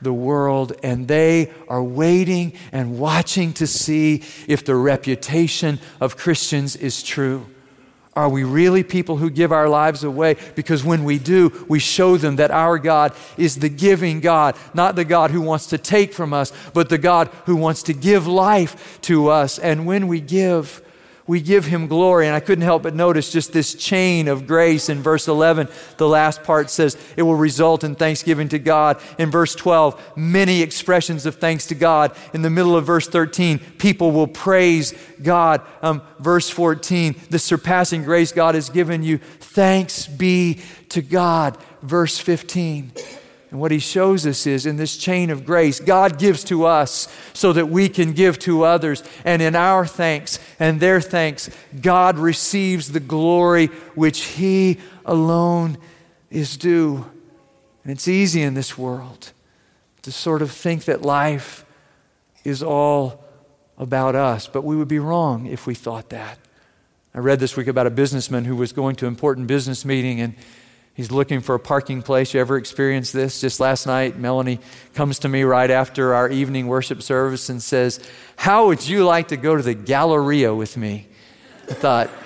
the 0.00 0.12
world, 0.12 0.72
and 0.82 1.08
they 1.08 1.50
are 1.68 1.82
waiting 1.82 2.52
and 2.72 2.98
watching 2.98 3.52
to 3.54 3.66
see 3.66 4.22
if 4.46 4.64
the 4.64 4.74
reputation 4.74 5.78
of 6.00 6.16
Christians 6.16 6.76
is 6.76 7.02
true. 7.02 7.46
Are 8.14 8.30
we 8.30 8.44
really 8.44 8.82
people 8.82 9.18
who 9.18 9.28
give 9.28 9.52
our 9.52 9.68
lives 9.68 10.02
away? 10.02 10.36
Because 10.54 10.82
when 10.82 11.04
we 11.04 11.18
do, 11.18 11.52
we 11.68 11.78
show 11.78 12.16
them 12.16 12.36
that 12.36 12.50
our 12.50 12.78
God 12.78 13.14
is 13.36 13.56
the 13.56 13.68
giving 13.68 14.20
God, 14.20 14.56
not 14.72 14.96
the 14.96 15.04
God 15.04 15.30
who 15.30 15.42
wants 15.42 15.66
to 15.66 15.78
take 15.78 16.14
from 16.14 16.32
us, 16.32 16.50
but 16.72 16.88
the 16.88 16.96
God 16.96 17.28
who 17.44 17.56
wants 17.56 17.82
to 17.84 17.92
give 17.92 18.26
life 18.26 18.98
to 19.02 19.28
us. 19.28 19.58
And 19.58 19.84
when 19.84 20.08
we 20.08 20.20
give, 20.20 20.80
we 21.26 21.40
give 21.40 21.66
him 21.66 21.86
glory. 21.86 22.26
And 22.26 22.34
I 22.34 22.40
couldn't 22.40 22.64
help 22.64 22.82
but 22.82 22.94
notice 22.94 23.32
just 23.32 23.52
this 23.52 23.74
chain 23.74 24.28
of 24.28 24.46
grace 24.46 24.88
in 24.88 25.02
verse 25.02 25.28
11. 25.28 25.68
The 25.96 26.08
last 26.08 26.42
part 26.44 26.70
says 26.70 26.96
it 27.16 27.22
will 27.22 27.34
result 27.34 27.84
in 27.84 27.94
thanksgiving 27.94 28.48
to 28.50 28.58
God. 28.58 29.00
In 29.18 29.30
verse 29.30 29.54
12, 29.54 30.16
many 30.16 30.62
expressions 30.62 31.26
of 31.26 31.36
thanks 31.36 31.66
to 31.66 31.74
God. 31.74 32.16
In 32.32 32.42
the 32.42 32.50
middle 32.50 32.76
of 32.76 32.86
verse 32.86 33.08
13, 33.08 33.58
people 33.78 34.12
will 34.12 34.28
praise 34.28 34.94
God. 35.22 35.62
Um, 35.82 36.02
verse 36.18 36.48
14, 36.48 37.16
the 37.30 37.38
surpassing 37.38 38.04
grace 38.04 38.32
God 38.32 38.54
has 38.54 38.70
given 38.70 39.02
you. 39.02 39.18
Thanks 39.18 40.06
be 40.06 40.60
to 40.90 41.02
God. 41.02 41.58
Verse 41.82 42.18
15. 42.18 42.92
And 43.56 43.60
what 43.62 43.70
he 43.70 43.78
shows 43.78 44.26
us 44.26 44.46
is 44.46 44.66
in 44.66 44.76
this 44.76 44.98
chain 44.98 45.30
of 45.30 45.46
grace, 45.46 45.80
God 45.80 46.18
gives 46.18 46.44
to 46.44 46.66
us 46.66 47.08
so 47.32 47.54
that 47.54 47.70
we 47.70 47.88
can 47.88 48.12
give 48.12 48.38
to 48.40 48.64
others. 48.64 49.02
And 49.24 49.40
in 49.40 49.56
our 49.56 49.86
thanks 49.86 50.38
and 50.60 50.78
their 50.78 51.00
thanks, 51.00 51.48
God 51.80 52.18
receives 52.18 52.92
the 52.92 53.00
glory 53.00 53.68
which 53.94 54.24
he 54.24 54.76
alone 55.06 55.78
is 56.30 56.58
due. 56.58 57.06
And 57.82 57.90
it's 57.90 58.08
easy 58.08 58.42
in 58.42 58.52
this 58.52 58.76
world 58.76 59.32
to 60.02 60.12
sort 60.12 60.42
of 60.42 60.50
think 60.50 60.84
that 60.84 61.00
life 61.00 61.64
is 62.44 62.62
all 62.62 63.24
about 63.78 64.14
us, 64.14 64.46
but 64.46 64.64
we 64.64 64.76
would 64.76 64.86
be 64.86 64.98
wrong 64.98 65.46
if 65.46 65.66
we 65.66 65.74
thought 65.74 66.10
that. 66.10 66.38
I 67.14 67.20
read 67.20 67.40
this 67.40 67.56
week 67.56 67.68
about 67.68 67.86
a 67.86 67.90
businessman 67.90 68.44
who 68.44 68.54
was 68.54 68.74
going 68.74 68.96
to 68.96 69.06
an 69.06 69.14
important 69.14 69.46
business 69.46 69.86
meeting 69.86 70.20
and 70.20 70.34
He's 70.96 71.10
looking 71.12 71.42
for 71.42 71.54
a 71.54 71.60
parking 71.60 72.00
place. 72.00 72.32
You 72.32 72.40
ever 72.40 72.56
experienced 72.56 73.12
this? 73.12 73.42
Just 73.42 73.60
last 73.60 73.86
night, 73.86 74.16
Melanie 74.18 74.60
comes 74.94 75.18
to 75.20 75.28
me 75.28 75.42
right 75.42 75.70
after 75.70 76.14
our 76.14 76.30
evening 76.30 76.68
worship 76.68 77.02
service 77.02 77.50
and 77.50 77.62
says, 77.62 78.00
How 78.36 78.68
would 78.68 78.88
you 78.88 79.04
like 79.04 79.28
to 79.28 79.36
go 79.36 79.54
to 79.54 79.62
the 79.62 79.74
Galleria 79.74 80.54
with 80.54 80.78
me? 80.78 81.06
I 81.68 81.74
thought, 81.74 82.10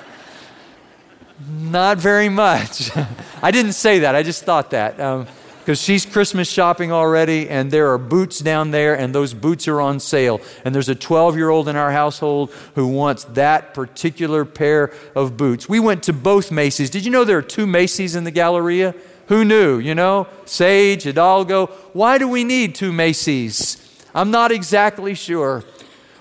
Not 1.49 1.99
very 1.99 2.29
much. 2.29 2.91
I 3.43 3.51
didn't 3.51 3.73
say 3.73 4.01
that, 4.01 4.15
I 4.15 4.23
just 4.23 4.45
thought 4.45 4.71
that. 4.71 5.01
Um, 5.01 5.27
because 5.61 5.81
she's 5.81 6.05
Christmas 6.07 6.51
shopping 6.51 6.91
already, 6.91 7.49
and 7.49 7.71
there 7.71 7.93
are 7.93 7.99
boots 7.99 8.41
down 8.41 8.71
there, 8.71 8.95
and 8.99 9.15
those 9.15 9.35
boots 9.35 9.69
are 9.69 9.81
on 9.81 10.01
sale. 10.01 10.41
And 10.65 10.75
there's 10.75 10.89
a 10.89 10.95
12 10.95 11.37
year 11.37 11.51
old 11.51 11.69
in 11.69 11.77
our 11.77 11.93
household 11.93 12.53
who 12.75 12.89
wants 12.89 13.25
that 13.25 13.75
particular 13.75 14.45
pair 14.45 14.93
of 15.15 15.37
boots. 15.37 15.69
We 15.69 15.79
went 15.79 16.03
to 16.05 16.13
both 16.13 16.51
Macy's. 16.51 16.91
Did 16.91 17.05
you 17.05 17.11
know 17.11 17.25
there 17.25 17.39
are 17.39 17.43
two 17.43 17.67
Macy's 17.67 18.17
in 18.17 18.25
the 18.25 18.31
Galleria? 18.31 18.95
Who 19.29 19.45
knew, 19.45 19.79
you 19.79 19.95
know? 19.95 20.27
Sage, 20.45 21.05
Hidalgo. 21.05 21.67
Why 21.93 22.19
do 22.19 22.27
we 22.27 22.43
need 22.43 22.75
two 22.75 22.93
Macy's? 22.93 23.77
I'm 24.15 24.31
not 24.33 24.51
exactly 24.51 25.15
sure. 25.15 25.63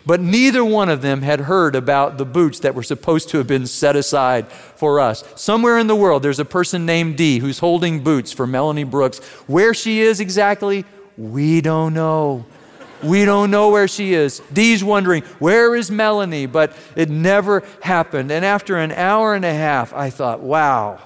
But 0.06 0.22
neither 0.22 0.64
one 0.64 0.90
of 0.90 1.02
them 1.02 1.22
had 1.22 1.42
heard 1.42 1.76
about 1.76 2.18
the 2.18 2.26
boots 2.26 2.60
that 2.60 2.74
were 2.74 2.84
supposed 2.84 3.30
to 3.30 3.38
have 3.38 3.48
been 3.48 3.68
set 3.68 3.96
aside 3.96 4.48
for 4.48 5.00
us. 5.00 5.24
Somewhere 5.36 5.78
in 5.78 5.88
the 5.88 5.96
world, 5.96 6.24
there's 6.24 6.40
a 6.40 6.46
person 6.46 6.86
named 6.86 7.18
Dee 7.18 7.40
who's 7.40 7.60
holding 7.60 8.04
boots 8.04 8.32
for 8.32 8.48
Melanie 8.48 8.86
Brooks. 8.86 9.20
Where 9.48 9.74
she 9.74 10.02
is 10.02 10.20
exactly, 10.20 10.86
we 11.18 11.62
don't 11.62 11.94
know. 11.94 12.46
We 13.04 13.24
don't 13.24 13.50
know 13.52 13.70
where 13.70 13.88
she 13.88 14.14
is. 14.14 14.42
Dee's 14.52 14.84
wondering, 14.84 15.24
where 15.40 15.76
is 15.76 15.90
Melanie? 15.90 16.48
But 16.48 16.74
it 16.96 17.10
never 17.10 17.64
happened. 17.82 18.32
And 18.32 18.44
after 18.44 18.78
an 18.78 18.92
hour 18.92 19.36
and 19.36 19.46
a 19.46 19.54
half, 19.54 19.94
I 19.94 20.10
thought, 20.10 20.42
wow, 20.42 21.00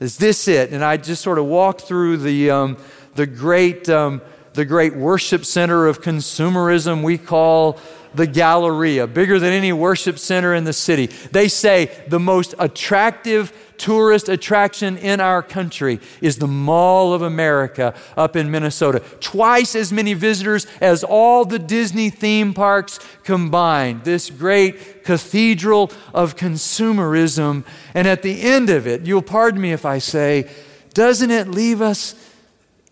is 0.00 0.18
this 0.18 0.48
it? 0.48 0.72
And 0.72 0.84
I 0.84 0.96
just 0.96 1.22
sort 1.22 1.38
of 1.38 1.46
walked 1.46 1.82
through 1.82 2.18
the, 2.18 2.50
um, 2.50 2.76
the, 3.14 3.26
great, 3.26 3.88
um, 3.88 4.20
the 4.52 4.64
great 4.64 4.94
worship 4.94 5.44
center 5.44 5.86
of 5.86 6.02
consumerism 6.02 7.02
we 7.02 7.16
call 7.16 7.78
the 8.14 8.26
Galleria, 8.26 9.06
bigger 9.06 9.38
than 9.38 9.52
any 9.52 9.72
worship 9.72 10.18
center 10.18 10.54
in 10.54 10.64
the 10.64 10.72
city. 10.72 11.06
They 11.06 11.48
say 11.48 12.04
the 12.08 12.20
most 12.20 12.54
attractive 12.58 13.52
tourist 13.78 14.28
attraction 14.28 14.96
in 14.96 15.18
our 15.18 15.42
country 15.42 15.98
is 16.20 16.38
the 16.38 16.46
Mall 16.46 17.12
of 17.14 17.22
America 17.22 17.94
up 18.16 18.36
in 18.36 18.50
Minnesota. 18.50 19.00
Twice 19.18 19.74
as 19.74 19.92
many 19.92 20.14
visitors 20.14 20.68
as 20.80 21.02
all 21.02 21.44
the 21.44 21.58
Disney 21.58 22.08
theme 22.08 22.54
parks 22.54 23.00
combined. 23.24 24.04
This 24.04 24.30
great 24.30 25.02
cathedral 25.02 25.90
of 26.14 26.36
consumerism. 26.36 27.64
And 27.92 28.06
at 28.06 28.22
the 28.22 28.42
end 28.42 28.70
of 28.70 28.86
it, 28.86 29.04
you'll 29.04 29.22
pardon 29.22 29.60
me 29.60 29.72
if 29.72 29.84
I 29.84 29.98
say, 29.98 30.48
doesn't 30.94 31.30
it 31.30 31.48
leave 31.48 31.80
us 31.80 32.14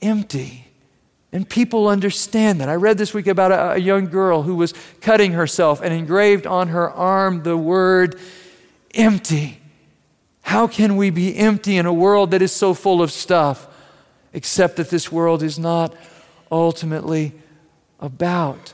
empty? 0.03 0.70
And 1.33 1.49
people 1.49 1.87
understand 1.87 2.61
that. 2.61 2.69
I 2.69 2.75
read 2.75 2.99
this 2.99 3.15
week 3.15 3.29
about 3.29 3.53
a, 3.53 3.73
a, 3.73 3.79
young 3.79 4.07
girl 4.07 4.43
who 4.43 4.57
was 4.57 4.75
cutting 5.01 5.33
herself 5.33 5.81
and 5.81 5.95
engraved 5.95 6.47
on 6.47 6.69
her 6.69 6.91
arm 6.91 7.45
the 7.45 7.57
word 7.57 8.19
empty. 8.95 9.61
How 10.43 10.67
can 10.67 10.97
we 10.97 11.11
be 11.11 11.37
empty 11.37 11.77
in 11.77 11.87
a 11.87 11.93
world 11.93 12.33
that 12.33 12.43
is 12.43 12.53
so 12.53 12.75
full 12.75 13.01
of 13.01 13.13
stuff? 13.13 13.69
Except 14.33 14.77
that 14.77 14.91
this 14.91 15.13
world 15.13 15.43
is 15.43 15.59
not 15.59 15.95
ultimately 16.51 17.33
about 18.01 18.73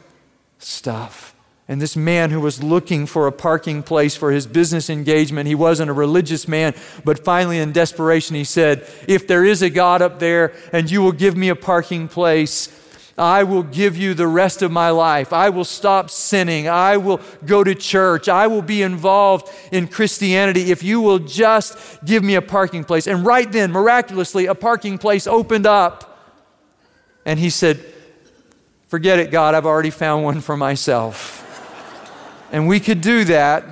stuff. 0.58 1.35
And 1.68 1.82
this 1.82 1.96
man 1.96 2.30
who 2.30 2.40
was 2.40 2.62
looking 2.62 3.06
for 3.06 3.26
a 3.26 3.32
parking 3.32 3.82
place 3.82 4.14
for 4.14 4.30
his 4.30 4.46
business 4.46 4.88
engagement, 4.88 5.48
he 5.48 5.56
wasn't 5.56 5.90
a 5.90 5.94
religious 5.94 6.46
man, 6.46 6.74
but 7.04 7.24
finally, 7.24 7.58
in 7.58 7.72
desperation, 7.72 8.36
he 8.36 8.44
said, 8.44 8.88
If 9.08 9.26
there 9.26 9.44
is 9.44 9.62
a 9.62 9.70
God 9.70 10.00
up 10.00 10.20
there 10.20 10.54
and 10.72 10.88
you 10.88 11.02
will 11.02 11.12
give 11.12 11.36
me 11.36 11.48
a 11.48 11.56
parking 11.56 12.06
place, 12.06 12.72
I 13.18 13.44
will 13.44 13.62
give 13.62 13.96
you 13.96 14.14
the 14.14 14.28
rest 14.28 14.62
of 14.62 14.70
my 14.70 14.90
life. 14.90 15.32
I 15.32 15.48
will 15.48 15.64
stop 15.64 16.10
sinning. 16.10 16.68
I 16.68 16.98
will 16.98 17.20
go 17.46 17.64
to 17.64 17.74
church. 17.74 18.28
I 18.28 18.46
will 18.46 18.62
be 18.62 18.82
involved 18.82 19.50
in 19.72 19.88
Christianity 19.88 20.70
if 20.70 20.82
you 20.82 21.00
will 21.00 21.18
just 21.18 22.04
give 22.04 22.22
me 22.22 22.34
a 22.34 22.42
parking 22.42 22.84
place. 22.84 23.06
And 23.06 23.24
right 23.24 23.50
then, 23.50 23.72
miraculously, 23.72 24.46
a 24.46 24.54
parking 24.54 24.98
place 24.98 25.26
opened 25.26 25.66
up. 25.66 26.12
And 27.24 27.40
he 27.40 27.50
said, 27.50 27.84
Forget 28.88 29.18
it, 29.18 29.32
God, 29.32 29.54
I've 29.54 29.66
already 29.66 29.90
found 29.90 30.22
one 30.22 30.40
for 30.40 30.56
myself. 30.56 31.35
And 32.52 32.68
we 32.68 32.80
could 32.80 33.00
do 33.00 33.24
that. 33.24 33.64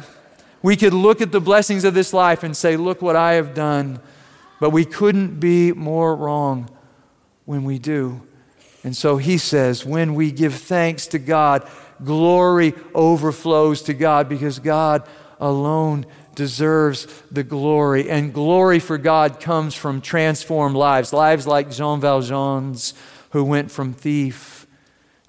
We 0.63 0.77
could 0.77 0.95
look 0.95 1.21
at 1.21 1.33
the 1.33 1.41
blessings 1.41 1.85
of 1.85 1.95
this 1.95 2.13
life 2.13 2.43
and 2.43 2.57
say, 2.57 2.77
Look 2.77 3.03
what 3.03 3.17
I 3.17 3.35
have 3.35 3.55
done. 3.55 4.01
But 4.61 4.71
we 4.71 4.85
couldn't 4.85 5.41
be 5.41 5.73
more 5.73 6.15
wrong 6.17 6.71
when 7.45 7.65
we 7.65 7.79
do. 7.79 8.23
And 8.85 8.95
so 8.95 9.17
he 9.17 9.39
says, 9.39 9.85
when 9.85 10.15
we 10.15 10.31
give 10.31 10.55
thanks 10.55 11.07
to 11.09 11.19
God, 11.19 11.69
glory 12.05 12.75
overflows 12.95 13.83
to 13.83 13.95
God 13.95 14.29
because 14.29 14.59
God 14.59 15.09
alone 15.41 16.07
deserves 16.35 17.07
the 17.31 17.43
glory. 17.43 18.11
And 18.11 18.35
glory 18.35 18.79
for 18.79 18.99
God 18.99 19.41
comes 19.41 19.75
from 19.75 20.01
transformed 20.01 20.77
lives, 20.77 21.13
lives 21.13 21.47
like 21.47 21.71
Jean 21.71 22.01
Valjean's, 22.01 22.93
who 23.31 23.43
went 23.43 23.71
from 23.71 23.95
thief 23.95 24.67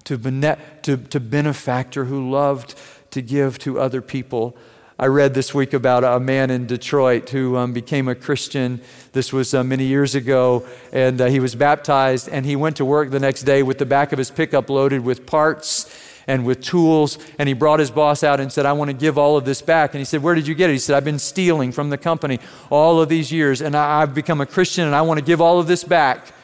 to, 0.04 0.18
bene- 0.18 0.58
to, 0.82 0.96
to 0.98 1.18
benefactor, 1.18 2.04
who 2.04 2.30
loved 2.30 2.74
to 3.16 3.22
give 3.22 3.58
to 3.58 3.80
other 3.80 4.02
people. 4.02 4.54
I 4.98 5.06
read 5.06 5.32
this 5.32 5.54
week 5.54 5.72
about 5.72 6.04
a 6.04 6.20
man 6.20 6.50
in 6.50 6.66
Detroit 6.66 7.30
who 7.30 7.56
um, 7.56 7.72
became 7.72 8.08
a 8.08 8.14
Christian. 8.14 8.82
This 9.12 9.32
was 9.32 9.54
uh, 9.54 9.64
many 9.64 9.84
years 9.84 10.14
ago, 10.14 10.66
and 10.92 11.18
uh, 11.18 11.26
he 11.26 11.40
was 11.40 11.54
baptized, 11.54 12.28
and 12.28 12.44
he 12.44 12.56
went 12.56 12.76
to 12.76 12.84
work 12.84 13.10
the 13.10 13.18
next 13.18 13.44
day 13.44 13.62
with 13.62 13.78
the 13.78 13.86
back 13.86 14.12
of 14.12 14.18
his 14.18 14.30
pickup 14.30 14.68
loaded 14.68 15.02
with 15.02 15.24
parts 15.24 15.90
and 16.26 16.44
with 16.44 16.60
tools. 16.60 17.18
And 17.38 17.48
he 17.48 17.54
brought 17.54 17.80
his 17.80 17.90
boss 17.90 18.22
out 18.22 18.38
and 18.38 18.52
said, 18.52 18.66
I 18.66 18.74
want 18.74 18.90
to 18.90 18.96
give 18.96 19.16
all 19.16 19.38
of 19.38 19.46
this 19.46 19.62
back. 19.62 19.94
And 19.94 19.98
he 19.98 20.04
said, 20.04 20.22
Where 20.22 20.34
did 20.34 20.46
you 20.46 20.54
get 20.54 20.68
it? 20.68 20.74
He 20.74 20.78
said, 20.78 20.94
I've 20.94 21.04
been 21.04 21.18
stealing 21.18 21.72
from 21.72 21.88
the 21.88 21.98
company 21.98 22.38
all 22.68 23.00
of 23.00 23.08
these 23.08 23.32
years, 23.32 23.62
and 23.62 23.74
I, 23.74 24.02
I've 24.02 24.14
become 24.14 24.42
a 24.42 24.46
Christian, 24.46 24.84
and 24.84 24.94
I 24.94 25.00
want 25.02 25.18
to 25.18 25.24
give 25.24 25.40
all 25.40 25.58
of 25.58 25.66
this 25.66 25.84
back. 25.84 26.34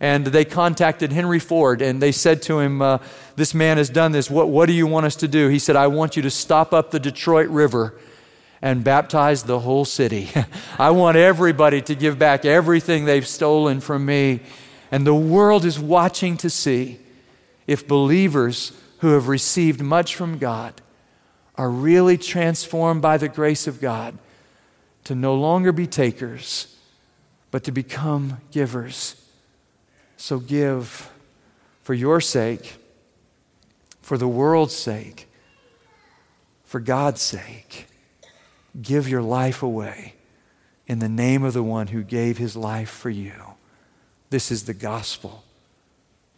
And 0.00 0.26
they 0.26 0.44
contacted 0.44 1.12
Henry 1.12 1.38
Ford 1.38 1.80
and 1.80 2.02
they 2.02 2.12
said 2.12 2.42
to 2.42 2.58
him, 2.58 2.82
uh, 2.82 2.98
This 3.36 3.54
man 3.54 3.78
has 3.78 3.88
done 3.88 4.12
this. 4.12 4.28
What, 4.28 4.48
what 4.48 4.66
do 4.66 4.72
you 4.72 4.86
want 4.86 5.06
us 5.06 5.16
to 5.16 5.28
do? 5.28 5.48
He 5.48 5.58
said, 5.58 5.76
I 5.76 5.86
want 5.86 6.16
you 6.16 6.22
to 6.22 6.30
stop 6.30 6.72
up 6.72 6.90
the 6.90 7.00
Detroit 7.00 7.48
River 7.48 7.94
and 8.60 8.82
baptize 8.82 9.42
the 9.42 9.60
whole 9.60 9.84
city. 9.84 10.30
I 10.78 10.90
want 10.90 11.16
everybody 11.16 11.82
to 11.82 11.94
give 11.94 12.18
back 12.18 12.44
everything 12.44 13.04
they've 13.04 13.26
stolen 13.26 13.80
from 13.80 14.06
me. 14.06 14.40
And 14.90 15.06
the 15.06 15.14
world 15.14 15.64
is 15.64 15.78
watching 15.78 16.36
to 16.38 16.50
see 16.50 16.98
if 17.66 17.86
believers 17.86 18.72
who 18.98 19.08
have 19.12 19.28
received 19.28 19.82
much 19.82 20.16
from 20.16 20.38
God 20.38 20.80
are 21.56 21.70
really 21.70 22.16
transformed 22.16 23.02
by 23.02 23.16
the 23.16 23.28
grace 23.28 23.66
of 23.66 23.80
God 23.80 24.18
to 25.04 25.14
no 25.14 25.34
longer 25.34 25.72
be 25.72 25.86
takers, 25.86 26.74
but 27.50 27.64
to 27.64 27.72
become 27.72 28.38
givers. 28.50 29.23
So 30.24 30.38
give 30.38 31.12
for 31.82 31.92
your 31.92 32.18
sake, 32.18 32.76
for 34.00 34.16
the 34.16 34.26
world's 34.26 34.74
sake, 34.74 35.28
for 36.64 36.80
God's 36.80 37.20
sake. 37.20 37.88
Give 38.80 39.06
your 39.06 39.20
life 39.20 39.62
away 39.62 40.14
in 40.86 41.00
the 41.00 41.10
name 41.10 41.44
of 41.44 41.52
the 41.52 41.62
one 41.62 41.88
who 41.88 42.02
gave 42.02 42.38
his 42.38 42.56
life 42.56 42.88
for 42.88 43.10
you. 43.10 43.34
This 44.30 44.50
is 44.50 44.64
the 44.64 44.72
gospel. 44.72 45.44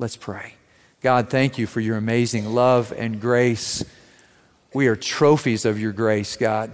Let's 0.00 0.16
pray. 0.16 0.54
God, 1.00 1.30
thank 1.30 1.56
you 1.56 1.68
for 1.68 1.78
your 1.78 1.96
amazing 1.96 2.46
love 2.46 2.92
and 2.96 3.20
grace. 3.20 3.84
We 4.74 4.88
are 4.88 4.96
trophies 4.96 5.64
of 5.64 5.78
your 5.78 5.92
grace, 5.92 6.36
God. 6.36 6.72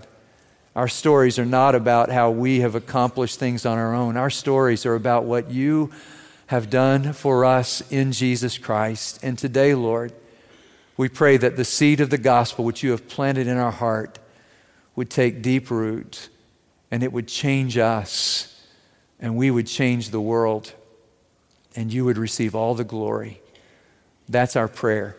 Our 0.74 0.88
stories 0.88 1.38
are 1.38 1.44
not 1.44 1.74
about 1.74 2.10
how 2.10 2.30
we 2.30 2.60
have 2.60 2.74
accomplished 2.74 3.38
things 3.38 3.66
on 3.66 3.76
our 3.76 3.94
own. 3.94 4.16
Our 4.16 4.30
stories 4.30 4.86
are 4.86 4.94
about 4.94 5.24
what 5.24 5.50
you 5.50 5.92
have 6.52 6.68
done 6.68 7.14
for 7.14 7.46
us 7.46 7.80
in 7.90 8.12
Jesus 8.12 8.58
Christ. 8.58 9.18
And 9.22 9.38
today, 9.38 9.74
Lord, 9.74 10.12
we 10.98 11.08
pray 11.08 11.38
that 11.38 11.56
the 11.56 11.64
seed 11.64 11.98
of 11.98 12.10
the 12.10 12.18
gospel 12.18 12.62
which 12.62 12.82
you 12.82 12.90
have 12.90 13.08
planted 13.08 13.46
in 13.46 13.56
our 13.56 13.70
heart 13.70 14.18
would 14.94 15.08
take 15.08 15.40
deep 15.40 15.70
root 15.70 16.28
and 16.90 17.02
it 17.02 17.10
would 17.10 17.26
change 17.26 17.78
us 17.78 18.66
and 19.18 19.34
we 19.34 19.50
would 19.50 19.66
change 19.66 20.10
the 20.10 20.20
world 20.20 20.74
and 21.74 21.90
you 21.90 22.04
would 22.04 22.18
receive 22.18 22.54
all 22.54 22.74
the 22.74 22.84
glory. 22.84 23.40
That's 24.28 24.54
our 24.54 24.68
prayer 24.68 25.16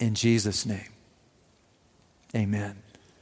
in 0.00 0.16
Jesus' 0.16 0.66
name. 0.66 0.90
Amen. 2.34 2.89